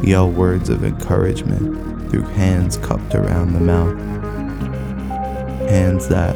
Yell 0.06 0.30
words 0.32 0.70
of 0.70 0.84
encouragement 0.84 2.10
through 2.10 2.22
hands 2.24 2.78
cupped 2.78 3.14
around 3.16 3.54
the 3.54 3.60
mouth. 3.60 3.98
Hands 5.70 6.08
that, 6.08 6.36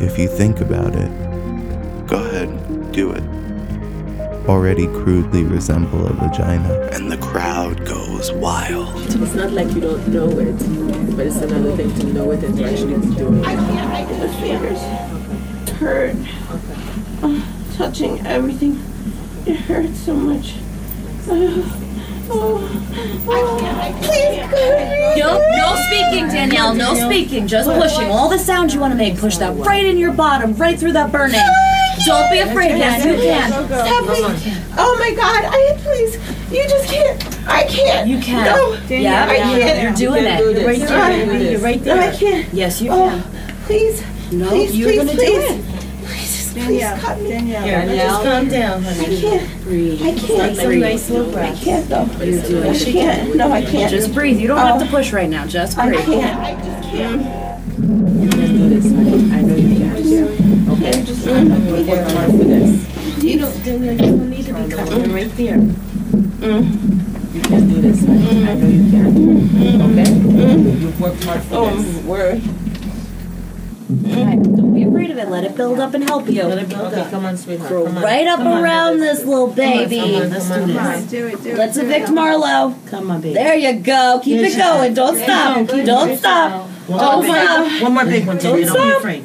if 0.00 0.18
you 0.18 0.28
think 0.28 0.60
about 0.60 0.94
it, 0.94 1.10
go 2.06 2.16
ahead, 2.24 2.92
do 2.92 3.10
it. 3.10 3.22
Already 4.48 4.86
crudely 4.86 5.42
resemble 5.42 6.06
a 6.06 6.12
vagina. 6.12 6.88
And 6.92 7.10
the 7.10 7.18
crowd 7.18 7.84
goes 7.84 8.30
wild. 8.32 8.94
It's 9.20 9.34
not 9.34 9.50
like 9.52 9.72
you 9.74 9.80
don't 9.80 10.06
know 10.08 10.28
it, 10.38 10.52
but 11.16 11.26
it's 11.26 11.36
another 11.36 11.76
thing 11.76 11.92
to 11.94 12.06
know 12.12 12.30
it 12.30 12.42
and 12.44 12.56
to 12.56 12.64
actually 12.64 12.98
be 12.98 13.14
doing 13.16 13.44
I 13.44 13.54
can't, 13.54 13.92
I 13.92 14.04
the 14.20 14.28
fingers 14.34 14.80
hurt. 15.78 16.16
Uh, 17.22 17.42
touching 17.74 18.24
everything, 18.26 18.80
it 19.44 19.56
hurts 19.56 19.98
so 19.98 20.14
much. 20.14 20.54
Oh, 22.30 22.62
I 23.28 23.60
can't, 23.60 23.78
I 23.78 23.92
please, 24.06 24.38
God. 24.50 25.18
No, 25.18 25.38
no 25.56 25.74
speaking, 25.88 26.28
Danielle. 26.28 26.74
No 26.74 26.94
speaking. 26.94 27.46
Just 27.46 27.68
pushing. 27.68 28.10
All 28.10 28.28
the 28.28 28.38
sounds 28.38 28.72
you 28.72 28.80
want 28.80 28.92
to 28.92 28.96
make, 28.98 29.18
push 29.18 29.36
that 29.38 29.56
right 29.56 29.84
in 29.84 29.98
your 29.98 30.12
bottom, 30.12 30.54
right 30.54 30.78
through 30.78 30.92
that 30.92 31.10
burning. 31.10 31.40
Don't 32.08 32.30
be 32.32 32.38
afraid. 32.38 32.78
Yes, 32.78 33.04
you 33.04 33.14
can. 33.16 33.50
Stop 33.50 34.04
me. 34.06 34.56
Oh 34.78 34.96
my 34.98 35.12
God, 35.14 35.44
I 35.44 35.76
please, 35.82 36.14
you 36.50 36.62
just 36.66 36.88
can't, 36.88 37.46
I 37.46 37.64
can't. 37.64 38.08
You 38.08 38.18
can. 38.18 38.44
No, 38.46 38.72
Yeah, 38.88 39.26
I 39.28 39.36
can't. 39.36 39.82
You're 39.82 39.92
doing 40.10 40.24
can 40.24 40.38
do 40.38 40.48
it. 40.48 40.56
You're 40.56 40.66
right 40.66 40.78
this. 40.80 40.88
there. 40.88 41.18
You 41.18 41.24
can 41.26 41.38
do 41.38 41.44
You're 41.44 41.52
this. 41.52 41.62
right 41.62 41.84
No, 41.84 41.98
I 41.98 42.16
can't. 42.16 42.54
Yes, 42.54 42.80
you 42.80 42.90
can. 42.90 43.22
Oh, 43.22 43.62
please, 43.66 44.02
No, 44.32 44.48
please, 44.48 44.74
you're 44.74 44.88
please, 44.88 44.98
gonna 44.98 45.10
do 45.10 45.16
please. 45.18 45.50
it. 45.50 45.64
Please, 46.06 46.36
just 46.36 46.54
Danielle. 46.54 46.98
cut 46.98 47.20
me. 47.20 47.28
Danielle. 47.28 47.86
Just 47.96 48.22
calm 48.24 48.48
down, 48.48 48.82
honey. 48.82 49.00
I 49.00 49.20
can't, 49.20 49.62
Breathe. 49.64 50.02
I 50.02 50.12
can't. 50.14 50.38
Like 50.38 50.56
some 50.56 50.80
nice 50.80 51.10
little 51.10 51.36
I 51.36 51.54
can't 51.56 51.88
though. 51.90 52.24
You're 52.24 52.42
doing 52.42 52.64
I 52.64 52.74
it. 52.74 52.84
can't. 52.92 53.36
No, 53.36 53.52
I 53.52 53.62
can't. 53.62 53.90
Just 53.90 54.14
breathe. 54.14 54.38
You 54.38 54.48
don't 54.48 54.56
have 54.56 54.80
to 54.80 54.86
oh. 54.86 54.90
push 54.90 55.12
right 55.12 55.28
now. 55.28 55.46
Just 55.46 55.76
breathe. 55.76 56.00
I 56.00 56.04
can't. 56.04 56.40
I 56.40 56.54
just 56.64 56.88
can't. 56.90 57.48
You 57.78 59.07
can. 60.92 61.52
Okay? 61.52 61.72
We 61.72 61.88
work 61.88 62.08
hard 62.10 62.30
for 62.30 62.36
this. 62.44 63.22
You 63.24 63.38
don't, 63.40 63.64
Danielle, 63.64 63.92
you 63.94 63.98
don't 63.98 64.30
need 64.30 64.44
to 64.46 64.54
be 64.54 64.68
cutting 64.74 65.12
right 65.12 65.36
there. 65.36 65.56
You 65.58 67.40
can 67.42 67.68
do 67.68 67.80
this, 67.80 68.04
honey. 68.04 68.48
I 68.48 68.54
know 68.54 68.68
you 68.68 68.90
can. 68.90 69.82
Okay? 69.82 70.10
You've 70.80 71.00
worked 71.00 71.24
hard 71.24 71.42
for 71.42 71.54
Oh, 71.56 71.76
this. 71.76 72.04
word. 72.04 72.42
Don't 73.88 74.74
be 74.74 74.82
afraid 74.82 75.10
of 75.10 75.18
it. 75.18 75.28
Let 75.28 75.44
it 75.44 75.56
build 75.56 75.78
up 75.80 75.94
and 75.94 76.04
help 76.04 76.28
you. 76.28 76.42
Let 76.44 76.58
it 76.58 76.68
build 76.68 76.92
Okay, 76.92 77.10
come 77.10 77.24
on, 77.24 77.36
sweetheart. 77.36 77.70
Go 77.70 77.84
Come 77.86 77.96
on. 77.98 78.02
right 78.02 78.26
up 78.26 78.38
Come 78.38 78.46
on, 78.48 78.62
around 78.62 79.00
let's- 79.00 79.18
this 79.20 79.26
little 79.28 79.46
baby. 79.48 79.96
Come 79.98 80.14
on, 80.14 80.30
let's 80.30 80.46
do 80.48 80.54
Come 80.54 80.76
on, 80.78 80.92
this. 80.92 81.04
do 81.04 81.26
it, 81.26 81.42
do 81.42 81.48
it. 81.50 81.56
Let's 81.58 81.74
do 81.74 81.80
evict 81.82 82.08
it. 82.08 82.14
Marlo. 82.14 82.74
Come 82.90 83.10
on, 83.10 83.20
baby. 83.22 83.34
There 83.34 83.54
you 83.56 83.72
go. 83.80 84.20
Keep 84.22 84.40
it 84.42 84.56
going. 84.58 84.94
Don't 84.94 85.16
stop. 85.16 85.66
Don't 85.66 86.18
stop. 86.18 86.68
Don't 86.88 87.24
stop. 87.24 87.82
One 87.82 87.94
more 87.94 88.04
big 88.04 88.26
one, 88.26 88.36
Don't 88.38 88.56
Jimmy. 88.56 88.64
Don't 88.66 88.74
be 88.74 88.80
stop. 88.90 88.98
afraid. 88.98 89.24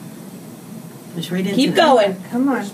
Push 1.13 1.31
right 1.31 1.41
into 1.41 1.55
Keep 1.55 1.71
it. 1.71 1.75
going. 1.75 2.15
Come 2.31 2.49
on. 2.49 2.65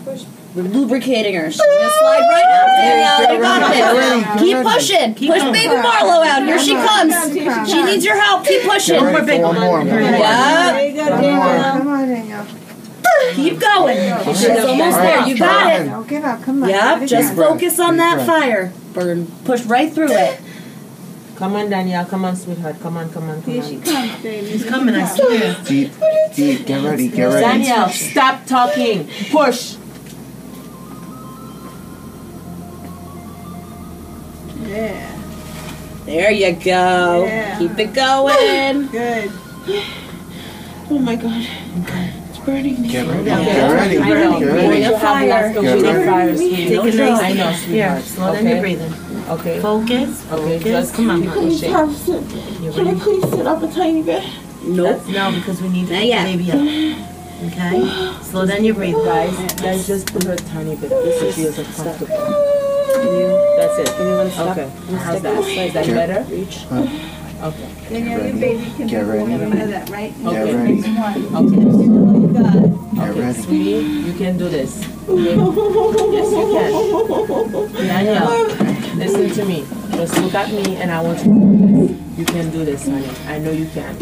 We're 0.56 0.63
lubricating 0.63 1.36
her. 1.36 1.52
She's 1.52 1.62
gonna 1.62 1.89
slide 1.99 2.19
right 2.19 2.45
out. 2.45 2.67
Danielle, 2.78 3.34
you 3.36 3.41
got 3.41 3.71
this. 3.71 4.41
Keep 4.41 4.58
pushing. 4.63 5.13
Push 5.13 5.43
baby 5.52 5.75
Marlo 5.75 6.25
out. 6.25 6.43
Here 6.43 6.60
she 6.60 6.73
comes. 6.73 7.69
She 7.69 7.84
needs 7.84 8.04
your 8.04 8.19
help. 8.19 8.45
Keep 8.45 8.63
pushing. 8.63 8.95
One 8.95 9.12
more 9.13 9.21
big 9.23 9.41
one. 9.41 9.56
Yeah. 9.88 10.71
There 10.73 10.88
you 10.88 10.95
go, 10.95 11.06
Danielle. 11.06 11.78
Come 11.78 11.88
on, 11.88 12.08
Danielle. 12.08 12.47
Keep 13.34 13.60
going. 13.60 14.36
She's 14.36 14.49
almost 14.49 14.97
there. 14.97 15.28
You 15.28 15.38
got 15.38 15.82
it. 15.82 15.86
Don't 15.86 16.08
give 16.08 16.23
up. 16.23 16.41
Come 16.41 16.63
on. 16.63 16.69
Yep. 16.69 17.08
Just 17.08 17.36
focus 17.36 17.80
on 17.80 17.97
that 17.97 18.25
fire. 18.25 18.71
Burn. 18.93 19.28
Push 19.45 19.65
right 19.65 19.91
through 19.93 20.12
it. 20.12 20.39
Come 21.39 21.56
on, 21.56 21.69
Danielle. 21.69 22.06
Come 22.06 22.25
on, 22.25 22.36
sweetheart. 22.36 22.80
Come 22.82 22.97
on, 22.97 23.10
come 23.12 23.30
on, 23.30 23.41
come 23.41 23.54
Here 23.54 23.63
she 23.63 23.78
on. 23.78 23.82
comes, 23.84 24.21
baby. 24.21 24.47
He's 24.47 24.65
coming, 24.65 24.93
I 24.93 25.08
swear. 25.08 25.56
Deep, 25.65 25.91
deep, 26.36 26.65
get 26.67 26.84
ready, 26.84 27.08
get 27.08 27.25
ready. 27.28 27.39
Danielle, 27.45 27.89
stop 27.89 28.45
talking. 28.45 29.08
Push. 29.32 29.78
Yeah, 34.62 35.17
There 36.06 36.32
you 36.32 36.52
go. 36.54 37.25
Yeah. 37.25 37.58
Keep 37.60 37.80
it 37.80 37.93
going. 37.93 38.88
good. 38.88 39.32
Oh 40.91 40.99
my 40.99 41.15
God. 41.15 41.45
It's 42.30 42.39
burning 42.39 42.82
me. 42.82 42.89
Get 42.89 43.08
ready, 43.08 43.30
Okay. 43.32 43.45
get 43.45 43.71
ready, 43.73 43.97
I 43.99 44.10
know. 44.10 44.39
get 44.39 44.47
When 44.54 44.69
ready. 44.69 44.82
you 44.84 44.95
have 44.95 45.28
lots 45.30 45.58
of 45.58 45.63
Get 45.63 45.78
weed 45.78 45.84
ready. 45.86 46.06
fire, 46.06 46.36
sweetie. 46.38 46.56
Take 46.56 46.71
it 46.86 46.91
drugs. 46.91 46.97
nice. 46.97 47.21
I 47.21 47.34
know, 47.34 47.49
Here, 47.52 47.58
sweetheart. 47.58 48.04
slow 48.04 48.34
down 48.34 48.43
your 48.43 48.52
Okay. 48.54 48.60
breathing. 48.62 48.93
Okay. 49.29 49.59
Focus. 49.61 50.25
Okay, 50.31 50.57
Focus. 50.57 50.63
just 50.63 50.93
Come 50.95 51.09
on, 51.11 51.21
keep 51.21 51.29
honey. 51.29 51.47
Please 51.47 51.61
have 51.61 51.95
some. 51.95 52.29
You 52.63 52.71
Can 52.71 52.87
I 52.87 52.99
please 52.99 53.29
sit 53.29 53.45
up 53.45 53.61
a 53.61 53.67
tiny 53.71 54.01
bit? 54.01 54.23
Nope. 54.63 54.97
That's 54.97 55.07
no, 55.07 55.31
because 55.31 55.61
we 55.61 55.69
need 55.69 55.87
to 55.87 55.93
Not 55.93 55.99
get 56.01 56.07
yet. 56.07 56.25
the 56.25 56.37
baby 56.37 56.51
up. 56.51 57.05
Okay? 57.51 58.23
Slow 58.23 58.45
down 58.45 58.63
your 58.65 58.75
breathing. 58.75 59.03
Guys, 59.05 59.53
guys, 59.55 59.87
just 59.87 60.11
put 60.11 60.23
her 60.23 60.33
a 60.33 60.35
tiny 60.35 60.75
bit. 60.75 60.89
This 60.89 61.21
is 61.21 61.35
feels 61.35 61.57
uncomfortable. 61.59 62.15
Can 62.15 63.13
you, 63.15 63.55
that's 63.57 63.77
it. 63.79 63.89
Anyone 63.99 64.31
stop? 64.31 64.57
Okay. 64.57 64.69
How's 64.97 65.21
that? 65.21 65.43
Is 65.43 65.73
that 65.73 65.87
better? 65.87 66.25
Reach. 66.29 66.65
Okay. 67.41 67.69
Danielle, 67.89 68.12
your 68.12 68.19
ready. 68.19 68.39
baby 68.39 68.65
can 68.75 68.88
Get 68.88 69.04
be 69.04 69.10
ready. 69.10 69.32
You 69.32 69.38
know 69.38 69.67
that, 69.67 69.89
right? 69.89 70.13
Get 70.17 70.28
Okay. 70.28 70.56
ready, 70.56 70.75
Next 70.82 70.99
one. 70.99 71.36
Okay. 71.39 71.62
You 72.19 72.28
got 72.36 72.56
it. 72.56 72.71
Okay, 72.99 73.19
ready. 73.21 73.41
sweetie, 73.41 73.86
you 74.08 74.13
can 74.13 74.38
do 74.38 74.49
this. 74.49 74.71
Okay? 75.08 75.36
Yes, 75.36 76.32
you 76.36 76.45
can. 76.52 76.69
Danielle, 77.88 78.45
listen 78.97 79.30
to 79.32 79.43
me. 79.45 79.63
Just 79.91 80.17
look 80.19 80.34
at 80.36 80.49
me 80.52 80.75
and 80.78 80.91
I 80.91 80.99
want 81.02 81.19
you 81.19 81.25
to 81.32 81.39
do 81.39 81.88
this. 81.88 81.95
You 82.19 82.25
can 82.25 82.49
do 82.52 82.65
this, 82.65 82.84
honey. 82.86 83.10
I 83.28 83.39
know 83.39 83.52
you 83.52 83.67
can. 83.67 83.95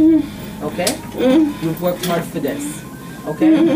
Okay? 0.63 0.97
You've 1.61 1.79
worked 1.81 2.05
hard 2.07 2.23
for 2.25 2.39
this. 2.39 2.81
Okay? 3.27 3.53
Okay. 3.53 3.69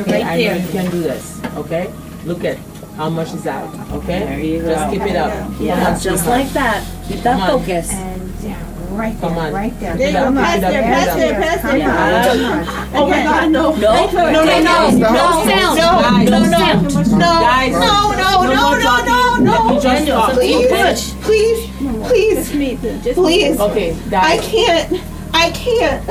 Okay, 0.00 0.22
I 0.22 0.36
know 0.36 0.54
you 0.62 0.68
can 0.70 0.90
do 0.92 1.00
this. 1.02 1.40
Okay? 1.56 1.90
Look 2.24 2.44
at 2.44 2.56
how 2.96 3.10
much 3.10 3.32
is 3.34 3.46
out. 3.48 3.74
Okay? 3.98 4.20
There 4.20 4.38
you 4.38 4.62
Just 4.62 4.84
go. 4.86 4.90
keep 4.92 5.02
it 5.10 5.16
up. 5.16 5.32
Yeah, 5.58 5.98
just 5.98 6.24
like 6.26 6.50
that. 6.50 6.84
Keep 7.08 7.22
that 7.22 7.48
focus. 7.48 7.90
And 7.92 8.34
yeah, 8.42 8.62
right 8.96 9.18
Come 9.20 9.34
there, 9.34 9.46
on. 9.46 9.52
right 9.52 9.80
there. 9.80 9.96
There 9.96 10.08
you 10.08 10.12
go. 10.14 10.24
Come 10.24 10.38
on. 10.38 10.44
Pass 10.44 10.60
there, 10.60 10.82
pass 10.82 11.16
there, 11.16 11.40
pass 11.40 11.62
there. 11.62 11.76
Yeah. 11.78 12.24
Come 12.28 12.44
on. 12.44 12.94
Oh 12.94 13.08
my 13.08 13.22
God, 13.24 13.50
no. 13.50 13.74
No, 13.76 14.06
no, 14.06 14.30
no, 14.32 14.44
no, 14.44 14.90
no, 14.90 14.98
Stop. 14.98 15.48
sound. 15.48 15.78
Guys, 15.78 16.30
No 16.30 16.44
sound. 16.44 17.10
No, 17.12 17.18
Guys, 17.18 17.72
no, 17.72 17.78
no, 17.78 18.18
no, 18.18 18.38
more 18.38 18.54
no, 18.54 18.78
no, 18.78 18.80
talking. 18.82 19.44
no. 19.44 19.52
Let 19.52 19.74
me 19.74 19.80
just 19.80 20.06
talk. 20.08 20.32
Please, 20.32 21.14
please, 21.22 21.70
please, 22.08 22.36
Just 22.36 22.54
me, 22.54 22.76
just 23.02 23.14
please. 23.14 23.60
Okay, 23.60 23.94
I 24.06 24.10
guys. 24.10 24.48
can't. 24.48 25.02
I 25.32 25.50
can't. 25.52 26.10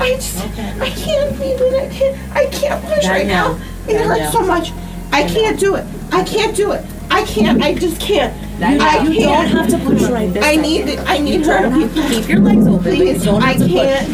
I 0.00 0.14
just, 0.14 0.38
I 0.80 0.90
can't 0.90 1.36
breathe 1.36 1.60
it. 1.60 1.74
I 1.74 1.88
can't, 1.92 2.36
I 2.36 2.46
can't 2.46 2.84
push 2.84 3.06
right 3.06 3.26
now. 3.26 3.56
It 3.88 3.94
Danielle. 3.94 4.08
hurts 4.20 4.32
so 4.32 4.42
much. 4.46 4.72
I 5.12 5.24
can't 5.28 5.58
do 5.58 5.74
it. 5.74 5.84
I 6.12 6.22
can't 6.22 6.54
do 6.56 6.72
it. 6.72 6.84
I 7.10 7.24
can't. 7.24 7.60
I 7.62 7.74
just 7.74 8.00
can't. 8.00 8.32
Danielle, 8.58 8.82
I 8.88 9.02
You 9.02 9.20
don't 9.22 9.34
can't. 9.46 9.48
have 9.50 9.68
to 9.70 9.78
push 9.78 10.02
right 10.10 10.32
this 10.32 10.44
I 10.44 10.56
need 10.56 10.88
it. 10.88 10.98
I 11.06 11.18
need 11.18 11.40
You 11.40 11.44
don't 11.44 11.72
her. 11.72 11.80
have 11.80 11.94
to 11.94 12.02
keep 12.08 12.28
your 12.28 12.40
legs 12.40 12.66
open, 12.66 12.82
but 12.82 12.92
you 12.96 13.04
Please, 13.04 13.24
don't 13.24 13.42
I 13.42 13.52
have 13.52 13.58
to 13.58 13.64
push. 13.64 13.72
can't. 13.72 14.08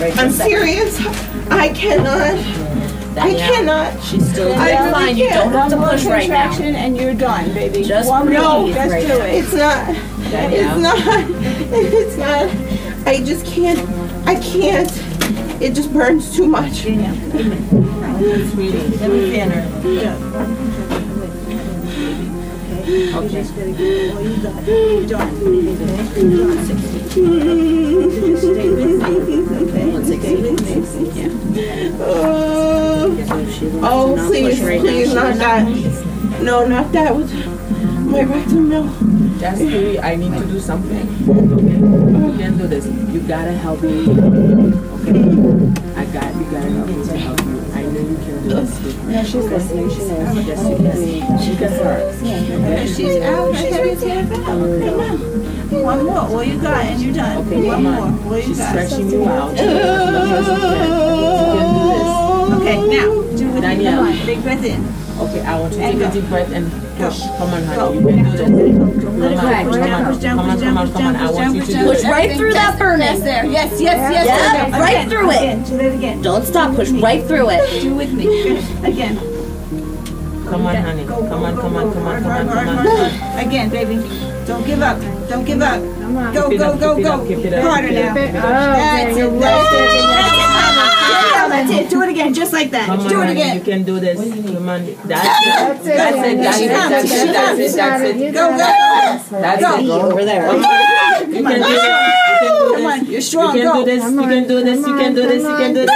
Right 0.00 0.18
I'm 0.18 0.28
this 0.28 0.36
second. 0.38 0.50
serious. 0.58 0.98
I 1.50 1.68
cannot. 1.74 2.20
I 3.18 3.32
Danielle. 3.32 3.48
cannot. 3.54 4.02
She's 4.04 4.30
still 4.32 4.52
I 4.54 4.68
doing 4.70 4.78
really 4.80 4.92
fine. 4.92 5.16
You 5.16 5.28
can't. 5.28 5.34
don't 5.44 5.52
have 5.60 5.68
to 5.70 5.76
One 5.76 5.84
more 5.86 5.90
push 5.94 6.04
right 6.06 6.28
now. 6.28 6.42
contraction 6.48 6.74
and 6.76 6.96
you're 6.96 7.14
done, 7.14 7.52
baby. 7.52 7.82
Just 7.84 8.08
One 8.08 8.26
breathe 8.26 8.38
more. 8.40 8.68
Just 8.72 8.90
right 8.92 9.02
do 9.02 9.08
now. 9.08 9.24
it. 9.24 9.34
It's 9.34 9.52
not. 9.52 9.88
It's 10.32 10.76
not. 10.78 10.98
It's 11.72 12.16
not. 12.16 12.48
I 13.06 13.22
just 13.24 13.44
can't. 13.46 13.78
I 14.26 14.34
can't. 14.36 14.90
It 15.60 15.74
just 15.74 15.92
burns 15.92 16.34
too 16.34 16.46
much. 16.46 16.72
Sweetie, 16.82 17.18
let 18.98 19.10
me 19.10 19.30
fan 19.30 19.50
her. 19.50 20.99
Oh, 33.82 34.16
please, 34.26 34.58
please, 34.58 35.14
not 35.14 35.36
that. 35.36 35.68
No, 36.42 36.66
not 36.66 36.90
that 36.90 37.14
with 37.14 37.32
my 38.06 38.22
rectum, 38.22 38.68
no. 38.68 38.88
Jasper, 39.38 40.00
I 40.02 40.16
need 40.16 40.32
to 40.32 40.44
do 40.46 40.58
something. 40.58 41.06
Okay. 41.28 41.78
You 41.78 42.38
can't 42.38 42.58
do 42.58 42.66
this. 42.66 42.86
You 42.86 43.20
gotta 43.20 43.52
help 43.52 43.82
me. 43.82 44.08
Okay? 44.08 45.20
I 45.96 46.04
got 46.06 46.34
you 46.34 46.44
gotta 46.50 46.70
help 46.70 46.88
me 46.88 47.04
to 47.04 47.16
help 47.16 47.40
you. 47.40 47.49
No, 48.42 48.64
she's 49.22 49.34
listening. 49.34 49.90
She 49.90 49.98
knows. 49.98 50.36
You 50.36 50.44
can. 50.44 51.38
She 51.38 51.56
start. 51.76 52.14
She's 52.88 53.22
out. 53.22 53.54
She's 53.56 54.02
right. 54.02 55.18
One 55.84 56.04
more. 56.04 56.28
What 56.28 56.46
you 56.46 56.60
got? 56.60 56.84
And 56.84 57.00
you're 57.00 57.14
done. 57.14 57.46
Okay, 57.46 57.66
One 57.66 57.82
more. 57.82 58.06
What 58.28 58.46
you 58.46 58.54
got? 58.56 58.76
Okay, 62.52 62.76
now 62.88 63.22
do. 63.36 63.60
Come. 63.60 64.26
Big 64.26 64.42
breath 64.42 64.64
in. 64.64 64.99
Okay, 65.20 65.42
I 65.42 65.60
want 65.60 65.72
to 65.74 65.78
take 65.78 66.00
a 66.00 66.10
deep 66.10 66.24
breath 66.28 66.50
and 66.50 66.70
push. 66.96 67.20
Come 67.36 67.50
on, 67.52 67.62
Go. 67.76 67.92
honey. 67.92 67.98
You 67.98 68.06
can 68.06 68.24
do 68.24 68.30
this. 68.30 69.04
Come 69.04 69.20
Let 69.20 69.32
it 69.32 69.92
on, 69.92 70.04
come 70.04 70.14
Push 70.14 70.24
on, 70.24 70.36
come 70.36 70.38
on, 70.50 70.60
come 70.60 70.78
on, 70.78 70.86
push 70.86 70.92
come 70.96 71.06
on. 71.06 71.12
down, 71.12 71.16
I 71.16 71.30
want 71.30 71.54
you 71.54 71.60
to 71.62 71.72
down. 71.72 71.84
do 71.84 71.92
Push 71.92 72.04
right 72.04 72.36
through 72.36 72.52
that 72.54 72.78
burning. 72.78 73.00
Yes, 73.06 73.20
there. 73.20 73.44
Yes, 73.44 73.80
yes, 73.80 74.12
yes. 74.12 74.26
Yeah, 74.26 74.80
right 74.80 74.90
again, 74.92 75.08
through 75.10 75.30
it. 75.32 75.66
Do 75.66 75.76
that 75.76 75.94
again. 75.94 76.22
Don't 76.22 76.44
stop. 76.44 76.74
Push 76.74 76.90
right 76.90 77.22
through 77.24 77.50
it. 77.50 77.82
Do 77.82 77.94
with 77.94 78.12
me. 78.12 78.56
Again. 78.82 79.16
Come 80.48 80.66
on, 80.66 80.74
honey. 80.74 81.04
Go, 81.04 81.20
go, 81.22 81.28
Come 81.28 81.44
on, 81.44 81.56
come 81.56 81.76
on, 81.76 81.92
come 81.92 82.06
on, 82.06 82.22
come 82.22 82.32
on, 82.32 82.48
come 82.48 82.78
on. 82.78 83.38
Again, 83.38 83.68
baby. 83.68 83.96
Don't 84.46 84.66
give 84.66 84.80
up. 84.80 84.98
Don't 85.28 85.44
give 85.44 85.60
up. 85.60 85.80
Go, 86.34 86.50
go, 86.50 86.76
go, 86.76 87.00
go. 87.00 87.12
up, 87.22 87.28
keep 87.28 87.38
it 87.38 87.54
up, 87.54 87.62
Harder 87.62 87.92
now. 87.92 88.10
up, 88.10 88.16
it 88.16 88.32
That's 88.32 89.16
it. 89.16 89.89
That's 91.80 91.92
it. 91.92 91.92
That's 91.92 91.92
it. 91.92 91.96
Do 91.96 92.02
it 92.02 92.08
again, 92.10 92.34
just 92.34 92.52
like 92.52 92.70
that. 92.70 92.86
Come 92.86 93.00
on, 93.00 93.08
Do 93.08 93.20
it 93.22 93.26
honey. 93.26 93.54
You 93.54 93.60
can 93.60 93.82
do 93.82 94.00
this. 94.00 94.18
Come 94.18 94.68
on. 94.68 94.84
That's 94.84 94.96
it. 95.00 95.08
That's 95.08 95.86
it. 95.86 95.96
That's 95.96 96.16
it. 96.18 96.36
That's 96.36 96.36
it. 96.36 96.38
That's 96.40 96.58
She 96.58 96.64
it. 96.64 96.72
That's 96.72 97.08
she 97.08 97.14
it. 97.14 97.32
That's 97.32 97.60
it. 97.60 97.76
That's 97.76 98.02
it. 98.02 98.32
Go, 98.32 98.50
go, 98.50 98.56
go. 98.56 99.40
That's 99.40 99.62
Go. 99.62 99.78
it. 99.78 99.88
Over 100.12 100.24
there. 100.24 100.46
Come 100.46 100.64
on. 100.64 101.32
You 101.32 101.42
can 101.42 101.54
do 101.54 101.62
this. 101.62 101.82
You 101.82 102.38
can 102.40 102.58
do 102.58 102.74
Come 102.74 102.86
on, 102.86 102.98
this. 103.00 103.08
you're 103.08 103.14
You 103.14 103.20
strong. 103.20 103.52
can 103.52 103.60
do 103.60 103.72
Go. 103.72 103.84
this. 103.84 104.04
You 104.04 104.20
can 104.22 104.48
do 104.48 104.64
this. 104.64 104.78
You 104.86 104.96
can 104.96 105.14
do 105.14 105.22
this. 105.28 105.42
You 105.42 105.56
can 105.56 105.74
do 105.74 105.86
this. 105.86 105.90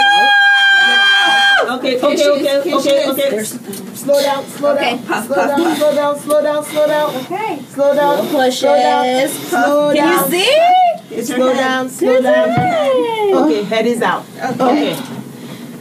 Okay, 1.64 1.96
okay, 1.96 2.16
she 2.16 2.22
is, 2.22 2.28
okay, 2.28 2.70
here 2.70 2.80
she 2.80 2.90
okay, 2.90 3.36
is. 3.36 3.54
okay. 3.56 3.94
Slow 3.94 4.20
down, 4.22 4.44
slow 4.44 4.74
down, 4.76 4.84
Okay. 4.84 4.98
slow 5.26 5.34
down, 5.36 5.64
slow 5.64 5.94
down, 5.94 6.14
Okay. 6.14 6.18
slow 6.20 6.42
down, 6.42 6.64
slow 6.64 6.86
down. 6.86 7.16
Okay. 7.16 7.58
Slow 7.72 7.94
down, 7.94 8.28
Pushes. 8.28 9.48
slow 9.48 9.92
Can 9.94 10.04
down. 10.04 10.30
you 10.32 10.38
see? 10.38 11.16
It's 11.16 11.28
her 11.30 11.36
Slow 11.36 11.52
head. 11.52 11.56
down, 11.60 11.88
slow 11.88 12.20
down. 12.20 13.44
Okay, 13.44 13.62
head 13.64 13.86
is 13.86 14.02
out. 14.02 14.24
Okay. 14.60 14.92
Okay. 14.92 15.13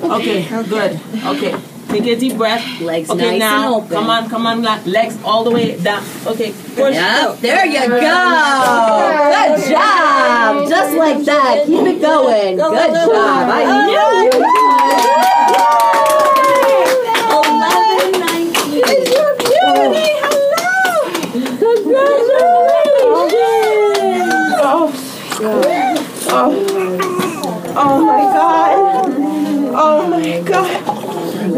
Okay, 0.04 0.44
good. 0.70 1.00
Okay. 1.26 1.56
Take 1.90 2.06
a 2.08 2.16
deep 2.16 2.38
breath. 2.38 2.82
Legs 2.82 3.10
Okay, 3.10 3.32
nice 3.38 3.40
now, 3.40 3.66
and 3.66 3.84
open. 3.84 3.90
come 3.96 4.10
on, 4.10 4.30
come 4.30 4.48
on, 4.48 4.62
legs 4.86 5.18
all 5.24 5.44
the 5.44 5.52
way 5.52 5.78
down. 5.78 6.04
Okay, 6.26 6.52
push. 6.76 6.96
Yep, 6.96 7.40
there 7.40 7.66
you 7.66 7.88
go. 7.88 8.00
Good 8.00 9.70
job. 9.70 10.68
Just 10.68 10.98
like 10.98 11.24
that. 11.26 11.64
Keep 11.68 11.86
it 11.88 12.02
going. 12.02 12.56
Good 12.58 12.94
job. 12.94 13.50
I 13.50 13.64
knew 13.86 14.24
you 14.24 14.32
could. 14.32 14.44
11, 17.30 18.20
19. 18.20 18.82
It's 18.86 19.10
your 19.14 19.32
beauty. 19.38 20.08
Hello. 20.24 20.94
Oh 27.76 28.06
my 28.06 28.22
god. 28.34 28.83
Oh 29.76 30.08
my 30.08 30.42
god. 30.42 30.84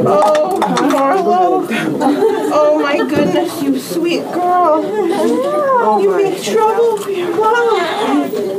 Oh, 0.08 0.60
Marlo. 0.62 1.68
Oh 2.58 2.80
my 2.82 2.98
goodness, 2.98 3.62
you 3.62 3.78
sweet 3.78 4.24
girl. 4.32 4.84
You 4.84 6.14
oh 6.14 6.18
make 6.18 6.42
trouble 6.42 6.98
for 6.98 7.10
your 7.12 7.30
mom. 7.32 7.42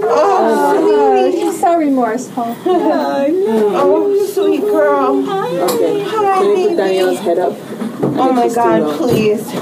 Oh, 0.03 0.09
oh 0.09 1.31
sweetie. 1.31 1.40
She's 1.40 1.61
so 1.61 1.77
remorseful. 1.79 2.57
Oh, 2.69 4.27
sweet 4.27 4.61
girl. 4.61 5.19
Okay. 5.29 6.03
Hi, 6.05 6.42
Can 6.42 6.49
you 6.49 6.55
put 6.55 6.55
baby. 6.55 6.77
Danielle's 6.77 7.19
head 7.21 7.38
up? 7.38 7.55
Oh 8.03 8.33
my 8.33 8.49
god, 8.49 8.99
please. 8.99 9.53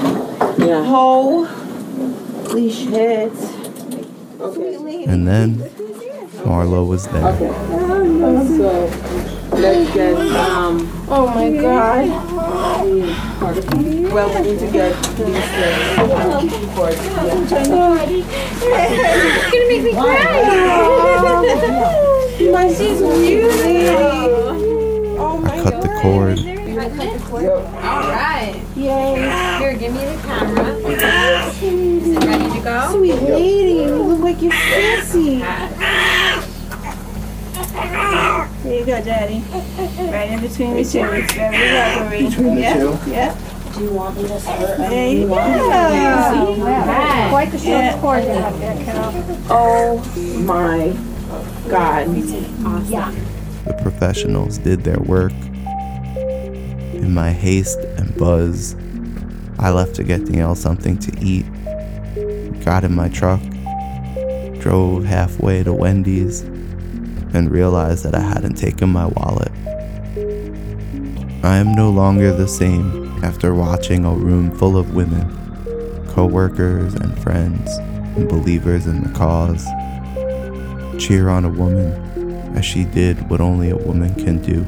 Yeah. 0.59 0.83
Holy 0.83 2.69
shit. 2.71 3.31
Okay. 4.41 4.75
And 5.05 5.27
then 5.27 5.55
Marlo 6.43 6.85
was 6.87 7.07
there. 7.07 7.25
Okay. 7.27 7.49
Oh, 7.51 8.57
so 8.57 9.34
let's 9.59 9.93
get 9.93 10.15
um. 10.15 10.89
Oh 11.07 11.27
my 11.27 11.49
god. 11.51 12.09
Well, 14.11 14.29
we 14.43 14.51
need 14.51 14.59
to 14.59 14.67
get 14.71 14.93
these 15.03 15.17
things. 15.17 15.95
for 16.73 16.89
it. 16.89 16.97
It's 16.99 17.15
gonna 19.51 19.67
make 19.67 19.83
me 19.83 19.91
cry. 19.93 20.25
My 22.51 22.73
sweet 22.73 23.01
Oh 25.17 25.37
my 25.37 25.57
Cut 25.63 25.81
the 25.81 25.89
cord. 26.01 26.39
Alright. 27.45 28.55
Yay. 28.75 29.15
Here, 29.59 29.75
give 29.77 29.93
me 29.93 29.99
the 29.99 30.17
camera. 30.23 30.75
Is 30.75 32.07
it 32.07 32.23
ready 32.23 32.49
to 32.51 32.59
go? 32.63 32.91
sweet 32.91 33.15
lady. 33.15 33.71
You 33.83 33.95
look 33.95 34.19
like 34.19 34.41
you're 34.41 34.51
fancy. 34.51 35.41
There 38.65 38.79
you 38.79 38.85
go, 38.85 39.03
Daddy. 39.03 39.43
Right 40.11 40.31
in 40.31 40.41
between 40.41 40.73
the 40.73 40.83
two. 40.83 40.99
It's 41.03 41.33
very 41.33 41.71
rubbery. 42.01 42.23
Between 42.29 42.55
the 42.55 42.97
two? 43.05 43.11
Yep. 43.11 43.37
Do 43.75 43.83
you 43.83 43.91
want 43.91 44.17
me 44.17 44.23
to 44.27 44.39
start? 44.39 44.77
There 44.77 45.09
you 45.11 45.27
go. 45.27 45.33
Alright. 45.35 47.29
Quite 47.29 47.51
the 47.51 47.57
short 47.59 47.67
Yeah. 47.83 47.99
cord 48.01 48.23
you 48.23 48.29
have 48.31 48.59
there, 48.59 48.75
kiddo. 48.77 49.37
Oh 49.49 49.97
my 50.45 50.95
god. 51.69 52.07
The 53.65 53.73
professionals 53.81 54.57
did 54.57 54.83
their 54.83 54.99
work. 54.99 55.33
In 56.93 57.13
my 57.13 57.31
haste 57.31 57.79
and 57.97 58.15
buzz, 58.17 58.75
I 59.59 59.69
left 59.69 59.93
to 59.95 60.03
get 60.03 60.25
Danielle 60.25 60.55
something 60.55 60.97
to 60.99 61.11
eat. 61.23 61.45
Got 62.63 62.83
in 62.83 62.95
my 62.95 63.09
truck, 63.09 63.41
drove 64.59 65.05
halfway 65.05 65.61
to 65.63 65.71
Wendy's, 65.73 66.43
and 67.35 67.51
realized 67.51 68.05
that 68.05 68.15
I 68.15 68.21
hadn't 68.21 68.55
taken 68.55 68.89
my 68.89 69.05
wallet. 69.05 69.51
I 71.43 71.57
am 71.57 71.73
no 71.73 71.89
longer 71.89 72.31
the 72.31 72.47
same 72.47 73.23
after 73.23 73.53
watching 73.53 74.05
a 74.05 74.13
room 74.13 74.57
full 74.57 74.77
of 74.77 74.95
women, 74.95 75.27
co 76.07 76.25
workers 76.25 76.93
and 76.93 77.21
friends, 77.21 77.69
and 78.15 78.29
believers 78.29 78.87
in 78.87 79.03
the 79.03 79.09
cause 79.09 79.65
cheer 80.97 81.27
on 81.27 81.43
a 81.43 81.49
woman 81.49 81.91
as 82.55 82.65
she 82.65 82.85
did 82.85 83.29
what 83.29 83.41
only 83.41 83.69
a 83.69 83.75
woman 83.75 84.15
can 84.15 84.41
do. 84.41 84.63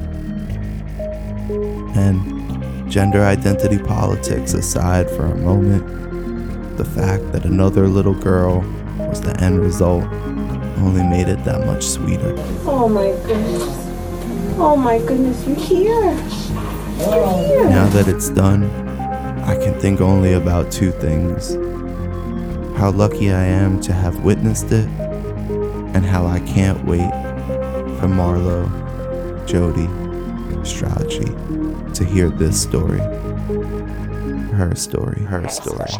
And 1.98 2.90
gender 2.90 3.22
identity 3.22 3.78
politics 3.78 4.52
aside 4.52 5.08
for 5.08 5.24
a 5.24 5.36
moment, 5.36 6.76
the 6.76 6.84
fact 6.84 7.32
that 7.32 7.46
another 7.46 7.88
little 7.88 8.14
girl 8.14 8.60
was 8.98 9.22
the 9.22 9.34
end 9.40 9.58
result 9.58 10.04
only 10.82 11.02
made 11.02 11.28
it 11.28 11.44
that 11.44 11.66
much 11.66 11.84
sweeter. 11.84 12.34
Oh 12.66 12.88
my 12.88 13.10
goodness. 13.26 13.62
Oh 14.58 14.76
my 14.76 14.98
goodness, 14.98 15.46
you're 15.46 15.56
here. 15.56 16.12
You're 16.98 17.46
here. 17.46 17.68
Now 17.68 17.88
that 17.88 18.08
it's 18.08 18.28
done, 18.30 18.64
I 19.44 19.56
can 19.56 19.78
think 19.80 20.00
only 20.00 20.32
about 20.34 20.72
two 20.72 20.90
things 20.90 21.56
how 22.78 22.92
lucky 22.92 23.32
I 23.32 23.42
am 23.42 23.80
to 23.80 23.92
have 23.92 24.22
witnessed 24.22 24.70
it, 24.70 24.86
and 25.94 26.06
how 26.06 26.26
I 26.26 26.38
can't 26.38 26.84
wait 26.84 27.10
for 27.98 28.06
Marlo, 28.06 28.68
Jody, 29.48 29.88
Strachey 30.62 31.34
to 31.94 32.04
hear 32.04 32.30
this 32.30 32.62
story. 32.62 33.00
Her 34.54 34.76
story, 34.76 35.22
her 35.22 35.48
story. 35.48 35.90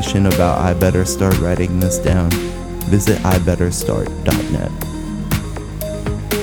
Information 0.00 0.26
about 0.34 0.58
I 0.58 0.72
Better 0.72 1.04
Start 1.04 1.38
Writing 1.40 1.78
This 1.78 1.98
Down, 1.98 2.30
visit 2.88 3.18
ibetterstart.net. 3.18 4.72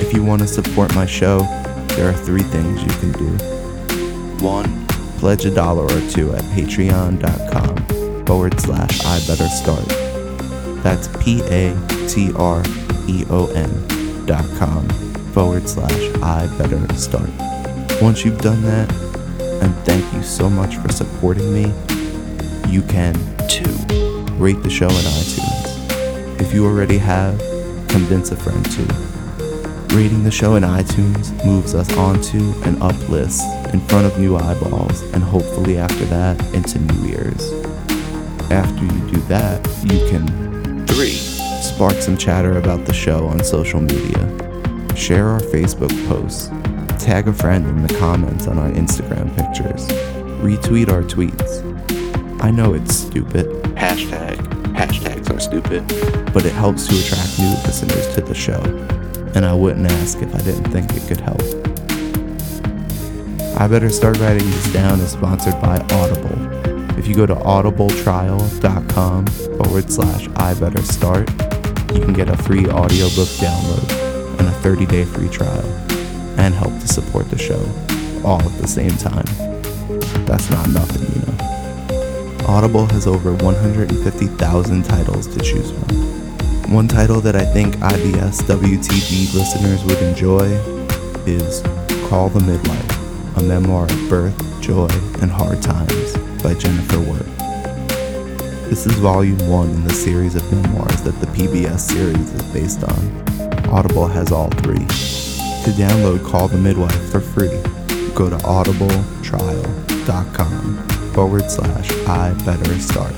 If 0.00 0.12
you 0.12 0.22
want 0.22 0.42
to 0.42 0.46
support 0.46 0.94
my 0.94 1.04
show, 1.04 1.40
there 1.96 2.08
are 2.08 2.12
three 2.12 2.44
things 2.44 2.80
you 2.80 2.90
can 3.00 3.10
do. 3.12 3.26
One, 4.44 4.86
pledge 5.18 5.44
a 5.44 5.52
dollar 5.52 5.82
or 5.82 6.10
two 6.10 6.32
at 6.34 6.42
patreon.com 6.54 8.24
forward 8.26 8.60
slash 8.60 9.00
ibetterstart. 9.00 9.88
That's 10.84 11.08
P 11.20 11.42
A 11.46 11.74
T 12.08 12.32
R 12.36 12.62
E 13.08 13.24
O 13.28 13.48
N 13.56 14.24
dot 14.24 14.46
com 14.56 14.88
forward 15.32 15.68
slash 15.68 16.14
I 16.22 16.46
better 16.58 16.94
start. 16.94 17.30
Once 18.00 18.24
you've 18.24 18.40
done 18.40 18.62
that, 18.62 18.88
and 19.60 19.74
thank 19.84 20.14
you 20.14 20.22
so 20.22 20.48
much 20.48 20.76
for 20.76 20.92
supporting 20.92 21.52
me, 21.52 21.72
you 22.68 22.82
can 22.82 23.14
too 23.48 23.74
rate 24.36 24.62
the 24.62 24.70
show 24.70 24.88
in 24.88 24.94
iTunes. 24.94 26.40
If 26.40 26.52
you 26.54 26.66
already 26.66 26.98
have, 26.98 27.38
convince 27.88 28.30
a 28.30 28.36
friend 28.36 28.64
too. 28.70 28.86
Rating 29.96 30.22
the 30.22 30.30
show 30.30 30.54
in 30.56 30.62
iTunes 30.62 31.44
moves 31.44 31.74
us 31.74 31.90
onto 31.96 32.52
an 32.62 32.80
up 32.82 33.08
list 33.08 33.42
in 33.72 33.80
front 33.80 34.06
of 34.06 34.18
new 34.18 34.36
eyeballs 34.36 35.02
and 35.14 35.22
hopefully 35.22 35.78
after 35.78 36.04
that 36.06 36.38
into 36.54 36.78
new 36.78 37.14
ears. 37.14 37.52
After 38.50 38.84
you 38.84 39.10
do 39.10 39.20
that, 39.22 39.66
you 39.84 39.98
can 40.10 40.86
3. 40.86 41.10
Spark 41.10 41.94
some 41.94 42.16
chatter 42.16 42.58
about 42.58 42.84
the 42.84 42.94
show 42.94 43.26
on 43.26 43.42
social 43.42 43.80
media. 43.80 44.94
Share 44.94 45.28
our 45.28 45.40
Facebook 45.40 45.92
posts. 46.08 46.48
Tag 47.02 47.28
a 47.28 47.32
friend 47.32 47.66
in 47.66 47.82
the 47.82 47.94
comments 47.98 48.46
on 48.46 48.58
our 48.58 48.70
Instagram 48.70 49.34
pictures. 49.36 49.86
Retweet 50.42 50.90
our 50.90 51.02
tweets. 51.02 51.64
I 52.40 52.50
know 52.50 52.74
it's 52.74 52.94
stupid. 52.94 53.46
Hashtag. 53.74 54.36
Hashtags 54.74 55.34
are 55.34 55.40
stupid. 55.40 55.86
But 56.32 56.46
it 56.46 56.52
helps 56.52 56.86
to 56.86 56.94
attract 56.94 57.38
new 57.38 57.50
listeners 57.66 58.14
to 58.14 58.20
the 58.20 58.34
show. 58.34 58.60
And 59.34 59.44
I 59.44 59.52
wouldn't 59.54 59.90
ask 59.90 60.18
if 60.22 60.34
I 60.34 60.38
didn't 60.38 60.70
think 60.70 60.90
it 60.94 61.06
could 61.08 61.20
help. 61.20 61.42
I 63.60 63.66
Better 63.66 63.90
Start 63.90 64.18
Writing 64.18 64.48
This 64.50 64.72
Down 64.72 65.00
is 65.00 65.10
sponsored 65.10 65.60
by 65.60 65.78
Audible. 65.90 66.96
If 66.96 67.08
you 67.08 67.14
go 67.16 67.26
to 67.26 67.34
audibletrial.com 67.34 69.26
forward 69.26 69.90
slash 69.90 70.28
I 70.36 70.54
Better 70.54 70.82
Start, 70.82 71.28
you 71.92 72.00
can 72.00 72.12
get 72.12 72.28
a 72.28 72.36
free 72.36 72.66
audiobook 72.66 73.28
download 73.38 74.38
and 74.38 74.48
a 74.48 74.52
30 74.52 74.86
day 74.86 75.04
free 75.04 75.28
trial 75.28 75.66
and 76.38 76.54
help 76.54 76.72
to 76.78 76.86
support 76.86 77.28
the 77.30 77.38
show 77.38 77.60
all 78.24 78.40
at 78.40 78.58
the 78.58 78.68
same 78.68 78.90
time. 78.90 79.26
That's 80.24 80.50
not 80.50 80.68
nothing, 80.68 81.02
you 81.14 81.26
know. 81.26 81.27
Audible 82.48 82.86
has 82.86 83.06
over 83.06 83.34
150,000 83.34 84.82
titles 84.82 85.26
to 85.26 85.38
choose 85.40 85.70
from. 85.70 86.72
One 86.72 86.88
title 86.88 87.20
that 87.20 87.36
I 87.36 87.44
think 87.44 87.76
IBS 87.76 88.40
WTD 88.44 89.34
listeners 89.34 89.84
would 89.84 89.98
enjoy 89.98 90.46
is 91.26 91.60
Call 92.08 92.30
the 92.30 92.40
Midwife, 92.40 93.36
a 93.36 93.42
memoir 93.42 93.84
of 93.84 94.08
birth, 94.08 94.34
joy, 94.62 94.88
and 95.20 95.30
hard 95.30 95.60
times 95.60 96.16
by 96.42 96.54
Jennifer 96.54 97.00
Worth. 97.00 97.36
This 98.70 98.86
is 98.86 98.94
volume 98.94 99.46
one 99.46 99.68
in 99.68 99.84
the 99.84 99.92
series 99.92 100.34
of 100.34 100.50
memoirs 100.50 101.02
that 101.02 101.20
the 101.20 101.26
PBS 101.26 101.80
series 101.80 102.32
is 102.32 102.42
based 102.54 102.82
on. 102.82 103.68
Audible 103.68 104.06
has 104.06 104.32
all 104.32 104.48
three. 104.48 104.78
To 104.78 105.70
download 105.76 106.24
Call 106.24 106.48
the 106.48 106.56
Midwife 106.56 107.10
for 107.10 107.20
free, 107.20 107.60
go 108.14 108.30
to 108.30 108.38
audibletrial.com 108.38 110.87
forward 111.18 111.50
slash 111.50 111.90
I 112.06 112.32
better 112.44 112.78
start. 112.78 113.12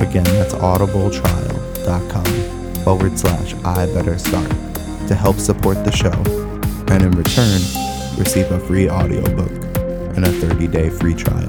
Again, 0.00 0.24
that's 0.24 0.54
audibletrial.com 0.54 2.24
forward 2.82 3.16
slash 3.16 3.54
I 3.64 3.86
better 3.94 4.18
start 4.18 4.50
to 5.06 5.14
help 5.14 5.36
support 5.36 5.84
the 5.84 5.92
show 5.92 6.10
and 6.92 7.04
in 7.04 7.12
return 7.12 7.60
receive 8.18 8.50
a 8.50 8.58
free 8.58 8.90
audiobook 8.90 9.52
and 10.16 10.26
a 10.26 10.32
30 10.32 10.66
day 10.66 10.90
free 10.90 11.14
trial. 11.14 11.48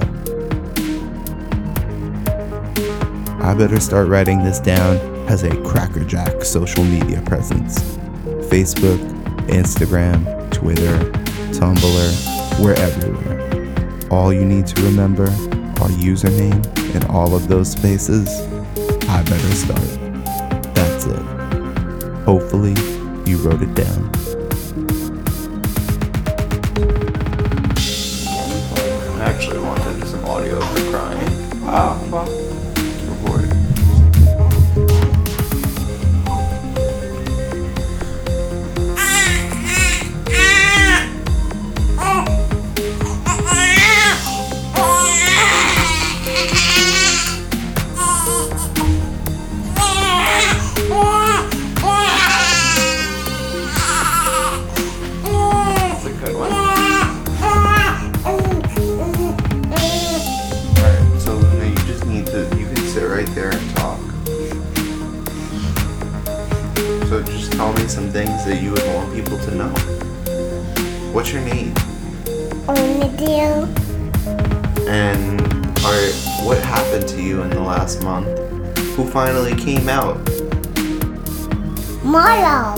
I 3.41 3.55
Better 3.55 3.79
Start 3.79 4.07
Writing 4.07 4.43
This 4.43 4.59
Down 4.59 4.97
has 5.27 5.41
a 5.41 5.59
crackerjack 5.63 6.43
social 6.43 6.83
media 6.83 7.19
presence 7.23 7.79
Facebook, 8.51 8.99
Instagram, 9.47 10.51
Twitter, 10.51 10.99
Tumblr, 11.57 12.63
we're 12.63 12.75
everywhere. 12.75 13.41
All 14.11 14.31
you 14.31 14.45
need 14.45 14.67
to 14.67 14.83
remember, 14.83 15.25
our 15.81 15.89
username 15.89 16.95
in 16.95 17.03
all 17.09 17.35
of 17.35 17.47
those 17.47 17.71
spaces, 17.71 18.27
I 19.09 19.23
Better 19.23 19.51
Start. 19.53 20.75
That's 20.75 21.05
it. 21.05 21.21
Hopefully, 22.23 22.75
you 23.25 23.37
wrote 23.37 23.61
it 23.61 23.73
down. 23.75 24.14
What's 71.15 71.31
your 71.31 71.43
name? 71.43 71.73
Omadil, 72.67 73.69
And 74.85 75.39
are, 75.85 76.45
what 76.45 76.61
happened 76.61 77.07
to 77.07 77.21
you 77.21 77.41
in 77.41 77.51
the 77.51 77.61
last 77.61 78.03
month? 78.03 78.27
Who 78.97 79.05
finally 79.09 79.55
came 79.55 79.87
out? 79.87 80.17
Marlo. 82.03 82.75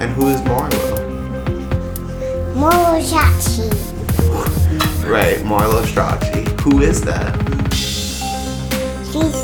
And 0.00 0.12
who 0.12 0.28
is 0.28 0.40
Marlo? 0.42 0.98
Marlo 2.54 3.02
Shachi, 3.02 3.68
Right, 5.04 5.38
Marlo 5.38 5.82
Strachey. 5.82 6.46
Who 6.60 6.80
is 6.80 7.02
that? 7.02 7.34
she's, 9.10 9.34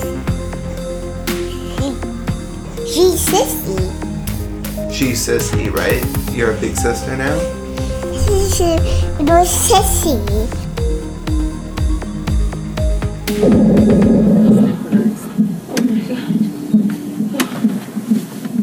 she, 2.86 2.94
she's 2.94 3.26
sissy. 3.26 4.92
She's 4.92 5.26
Sissy, 5.26 5.70
right? 5.74 6.32
You're 6.32 6.52
a 6.52 6.60
big 6.60 6.76
sister 6.76 7.16
now? 7.16 7.55
She's 8.26 8.60
a 8.60 8.76
little 9.20 9.44
sissy. 9.44 10.16